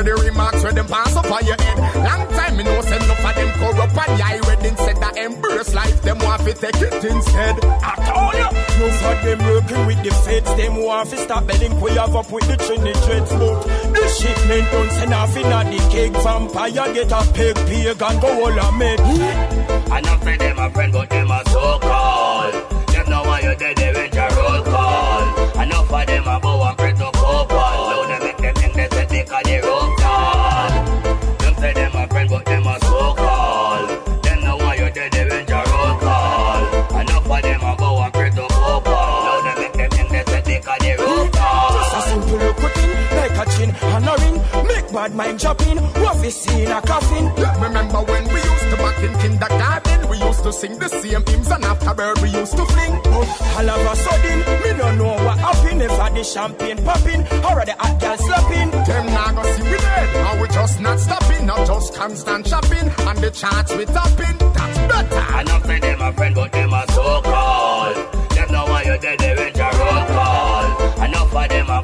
[0.04, 1.78] Hear the remarks when them pass up on your head.
[1.96, 5.74] Long time me know send enough of them corrupt and lie when instead that embrace
[5.74, 7.56] life, them want to take it instead.
[7.66, 8.50] I told you.
[8.80, 12.32] No for them working with the feds, them want to stop betting we have up
[12.32, 13.64] with the Trinidad smoke.
[13.94, 18.22] The shipment don't send off in a the cake vampire get a pig pig and
[18.22, 19.00] go all a med.
[19.92, 22.54] I know for them a friend, but them a so called.
[22.90, 25.60] Them know why you're dead, they went a roll call.
[25.60, 26.40] I know for them a
[29.52, 30.70] the roll call.
[31.62, 33.90] Say them a friend, but them a so called.
[34.24, 34.40] Them
[34.78, 34.90] you
[35.72, 36.62] roll call.
[37.10, 37.76] Know for them a.
[39.26, 41.98] So they make them think they the roll call.
[41.98, 43.46] A simple a
[43.96, 44.68] and a ring.
[44.68, 47.26] Make bad mind chopping, what we see in a coffin.
[47.62, 49.91] Remember when we used to back in kindergarten?
[50.32, 52.96] Used to sing the same hymns and after afterward we used to fling.
[53.04, 55.82] But all of a sudden, me don't know what happened.
[55.82, 58.72] If I the champagne popping, or the hot girl slapping.
[58.72, 62.88] Them now go see we dead, and we just not stopping, not just constant shopping,
[63.10, 64.38] and the charts we topping.
[64.56, 65.26] That's better.
[65.36, 67.96] I know for them a friend, but them a so called.
[68.32, 70.52] Them know why you dead, they went a roll call.
[71.12, 71.82] Know for them a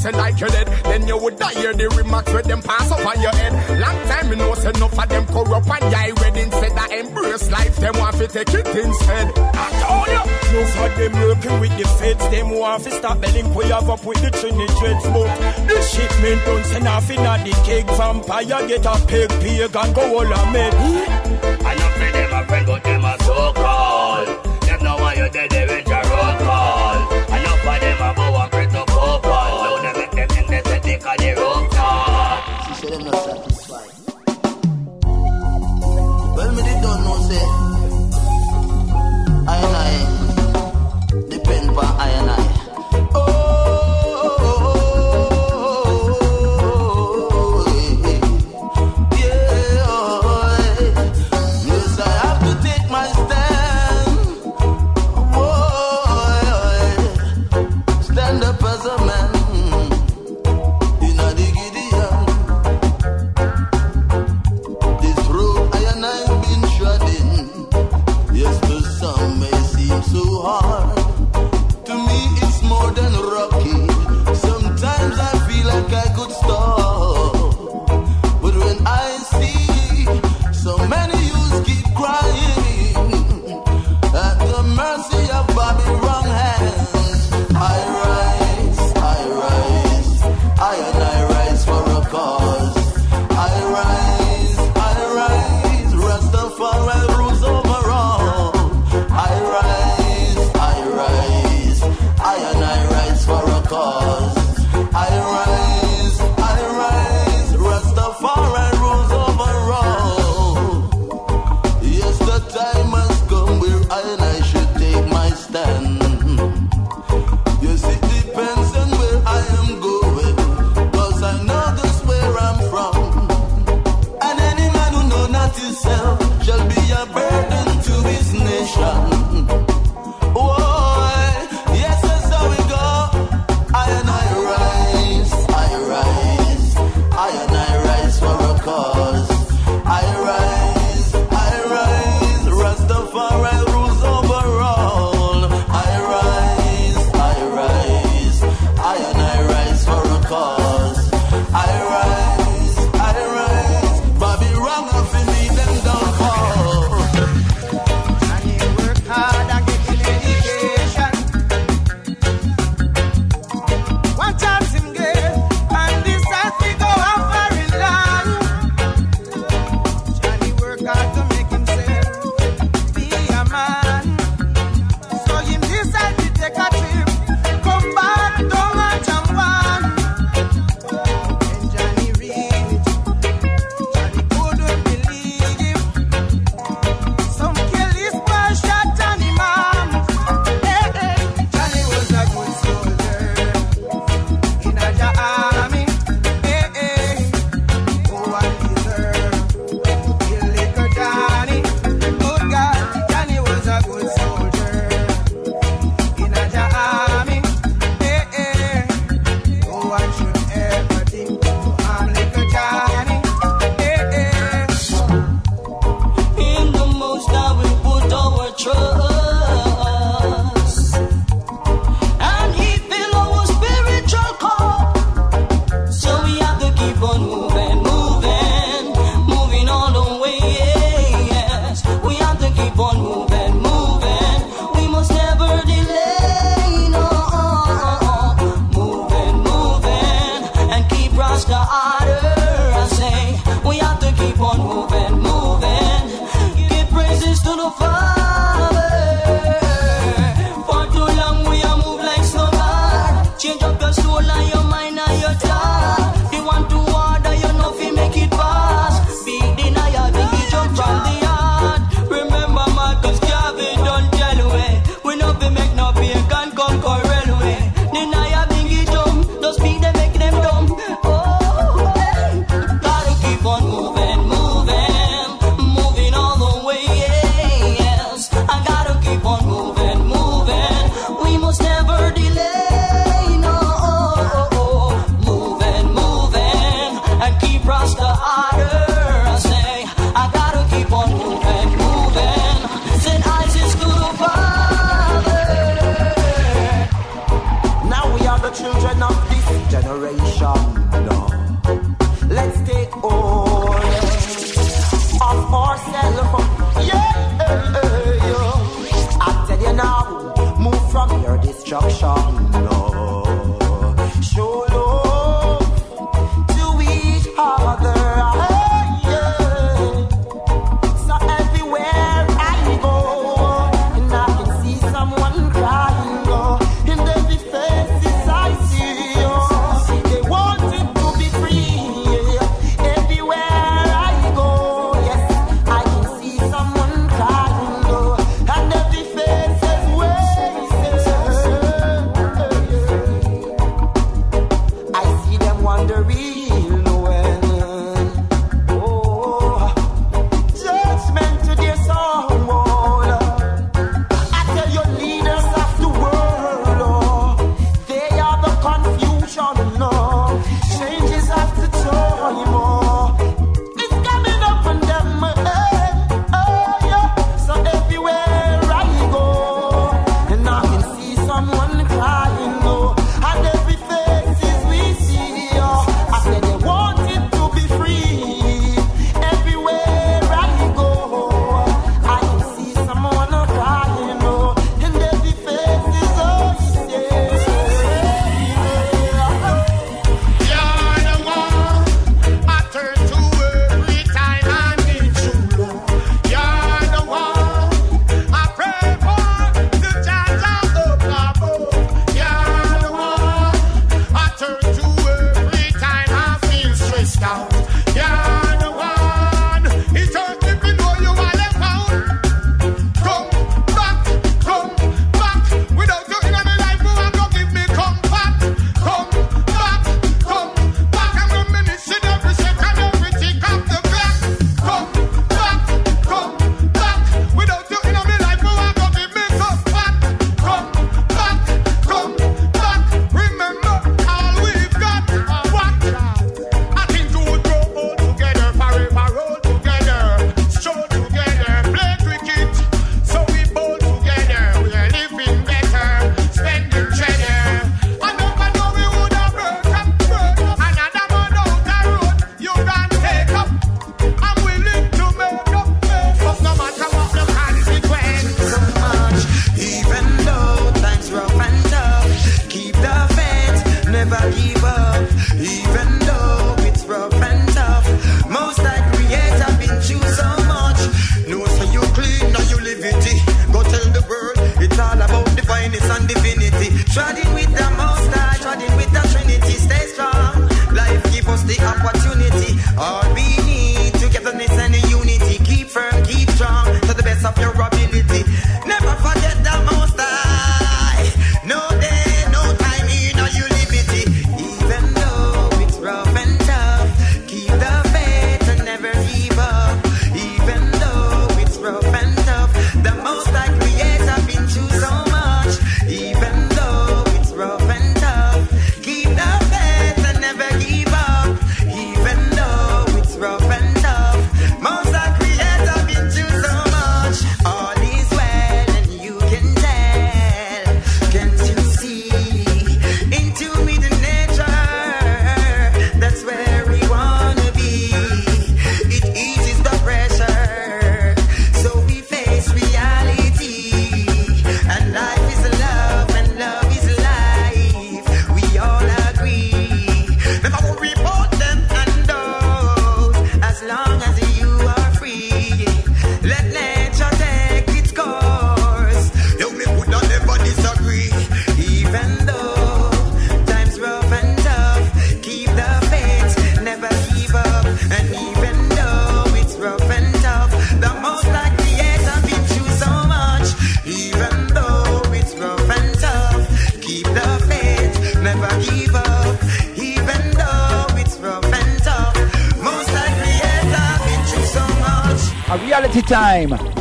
[0.00, 0.66] say like you dead.
[0.84, 3.52] Then you would die hear the remarks where them pass up on your head.
[3.78, 7.50] Long time you know say enough of them corrupt and yeah, wedding said that embrace
[7.50, 9.26] life, them want to take it instead.
[9.36, 13.54] I told you, no for them working with the feds, them want to stop belling
[13.54, 15.28] we have up with the Trinity dreads, but
[15.84, 17.86] shit shipment don't say nothing in at the cake.
[17.96, 20.74] Vampire get a pig, pig and go all a med.
[21.64, 23.19] I know them a friend, but them a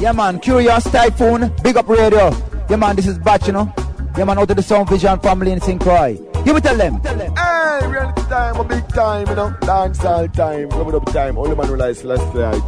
[0.09, 0.39] Yeah, man.
[0.39, 1.53] Kurious Typhoon.
[1.61, 2.31] Big up radio.
[2.67, 2.95] Yeah, man.
[2.95, 3.71] This is Batch, you know.
[4.17, 4.39] Yeah, man.
[4.39, 5.79] Out of the Sound Vision family in St.
[5.79, 6.19] Croix.
[6.43, 6.99] You me tell them.
[7.01, 7.35] Tell them.
[7.35, 9.51] Hey, reality time, a big time, you know.
[9.61, 11.37] Dancehall time, rub it up time.
[11.37, 12.59] Only man realize last night.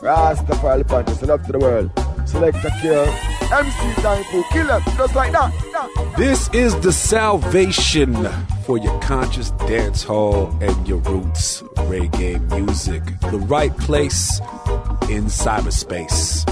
[0.00, 1.26] Rastafari party.
[1.26, 1.90] love to the world.
[2.26, 3.08] Select a cure.
[3.52, 6.14] MC time for killer, just like that.
[6.16, 8.14] This is the salvation
[8.64, 11.60] for your conscious dance hall and your roots
[11.90, 13.02] reggae music.
[13.20, 14.40] The right place
[15.10, 16.43] in cyberspace.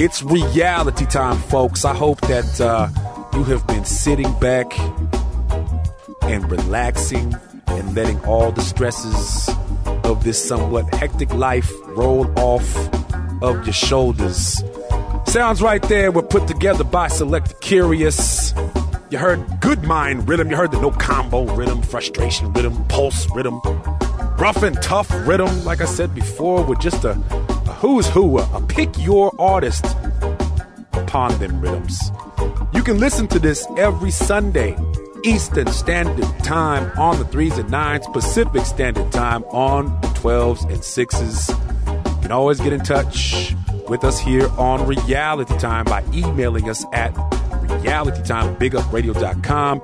[0.00, 1.84] It's reality time, folks.
[1.84, 2.88] I hope that uh,
[3.36, 4.78] you have been sitting back
[6.22, 7.34] and relaxing
[7.66, 9.50] and letting all the stresses
[10.04, 12.76] of this somewhat hectic life roll off
[13.42, 14.62] of your shoulders.
[15.26, 18.54] Sounds right there were put together by Select Kurious.
[19.10, 23.60] You heard Good Mind rhythm, you heard the no combo rhythm, frustration rhythm, pulse rhythm,
[24.38, 27.14] rough and tough rhythm, like I said before, with just a
[27.78, 29.86] who's who, a, pick your artist
[30.94, 32.10] upon them rhythms.
[32.74, 34.76] You can listen to this every Sunday,
[35.24, 40.80] Eastern Standard Time on the 3s and 9s, Pacific Standard Time on the 12s and
[40.80, 42.16] 6s.
[42.16, 43.54] You can always get in touch
[43.88, 49.82] with us here on Reality Time by emailing us at realitytimebigupradio.com.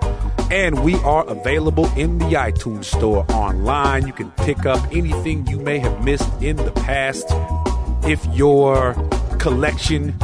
[0.50, 4.08] And we are available in the iTunes store online.
[4.08, 7.32] You can pick up anything you may have missed in the past.
[8.06, 8.94] If your
[9.38, 10.14] collection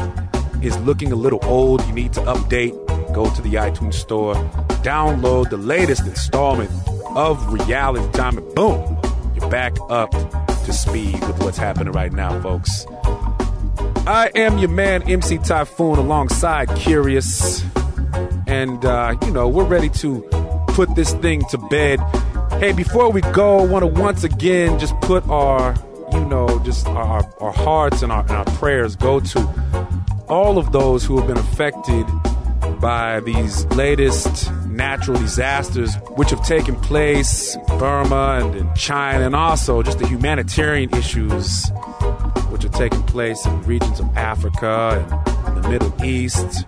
[0.63, 2.75] is looking a little old, you need to update,
[3.15, 4.35] go to the iTunes store,
[4.83, 6.71] download the latest installment
[7.17, 8.99] of Reality Time, and boom,
[9.35, 10.11] you're back up
[10.65, 12.87] to speed with what's happening right now, folks.
[14.07, 17.65] I am your man, MC Typhoon, alongside Kurious.
[18.47, 20.21] And, uh, you know, we're ready to
[20.69, 22.01] put this thing to bed.
[22.59, 25.75] Hey, before we go, I want to once again just put our,
[26.13, 30.73] you know, just our, our hearts and our, and our prayers go to all of
[30.73, 32.07] those who have been affected
[32.81, 39.37] by these latest natural disasters which have taken place in Burma and in China, and
[39.37, 41.71] also just the humanitarian issues
[42.51, 45.05] which are taking place in regions of Africa
[45.47, 46.65] and the Middle East.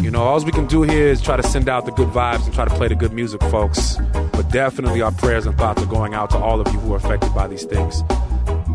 [0.00, 2.44] You know, all we can do here is try to send out the good vibes
[2.44, 3.96] and try to play the good music, folks.
[4.32, 6.96] But definitely our prayers and thoughts are going out to all of you who are
[6.96, 8.02] affected by these things.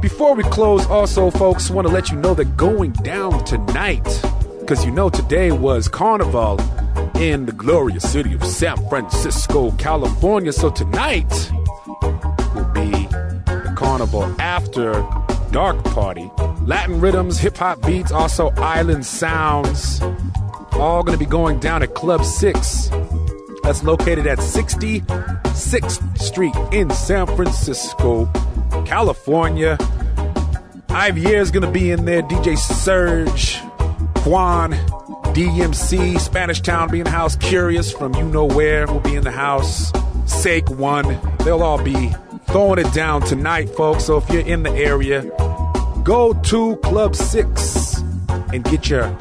[0.02, 4.04] Before we close, also, folks, want to let you know that going down tonight,
[4.60, 6.60] because you know today was Carnival
[7.16, 10.54] in the glorious city of San Francisco, California.
[10.54, 11.52] So tonight
[12.54, 12.92] will be
[13.48, 15.04] the Carnival after
[15.52, 16.30] dark party.
[16.62, 20.00] Latin rhythms, hip hop beats, also island sounds.
[20.74, 22.92] All going to be going down at Club 6.
[23.64, 28.26] That's located at 66th Street in San Francisco,
[28.86, 29.78] California.
[30.90, 32.22] Ivier is going to be in there.
[32.22, 33.60] DJ Surge,
[34.26, 34.74] Juan,
[35.34, 37.36] DMC, Spanish Town be in the house.
[37.38, 39.92] Kurious from You Know Where will be in the house.
[40.26, 41.20] Sake One.
[41.40, 42.12] They'll all be
[42.48, 44.06] throwing it down tonight, folks.
[44.06, 45.24] So if you're in the area,
[46.04, 47.98] go to Club 6
[48.54, 49.16] and get your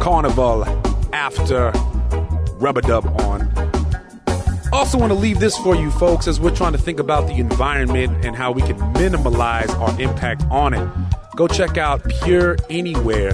[0.00, 0.64] carnival
[1.12, 1.72] after
[2.58, 3.55] rubber dub on.
[4.76, 7.32] Also, want to leave this for you folks as we're trying to think about the
[7.36, 10.86] environment and how we can minimize our impact on it.
[11.34, 13.32] Go check out Pure Anywhere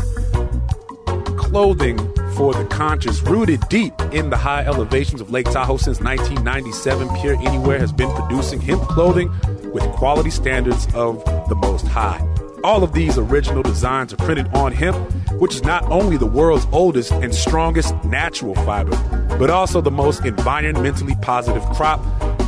[1.36, 1.98] clothing
[2.36, 7.08] for the conscious, rooted deep in the high elevations of Lake Tahoe since 1997.
[7.20, 9.28] Pure Anywhere has been producing hemp clothing
[9.72, 12.24] with quality standards of the most high.
[12.62, 14.96] All of these original designs are printed on hemp,
[15.40, 18.96] which is not only the world's oldest and strongest natural fiber,
[19.38, 22.00] but also the most environmentally positive crop.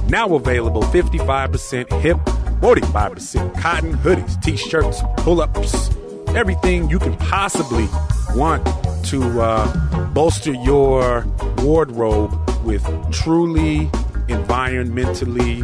[0.08, 2.22] Now available 55% hemp,
[2.60, 5.90] 45% cotton, hoodies, t shirts, pull ups,
[6.28, 7.86] everything you can possibly
[8.34, 8.64] want
[9.06, 11.24] to uh, bolster your
[11.58, 12.32] wardrobe
[12.64, 13.86] with truly
[14.28, 15.62] environmentally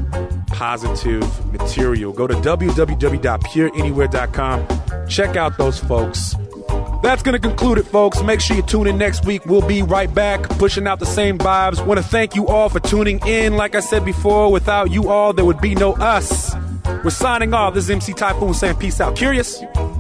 [0.49, 2.13] positive material.
[2.13, 5.09] Go to www.pureanywhere.com.
[5.09, 6.35] Check out those folks.
[7.03, 8.23] That's going to conclude it, folks.
[8.23, 9.47] Make sure you tune in next week.
[9.47, 11.85] We'll be right back, pushing out the same vibes.
[11.85, 13.57] Want to thank you all for tuning in.
[13.57, 16.55] Like I said before, without you all, there would be no us.
[17.03, 17.75] We're signing off.
[17.75, 19.17] This is MC Typhoon saying peace out.
[19.17, 20.00] Kurious?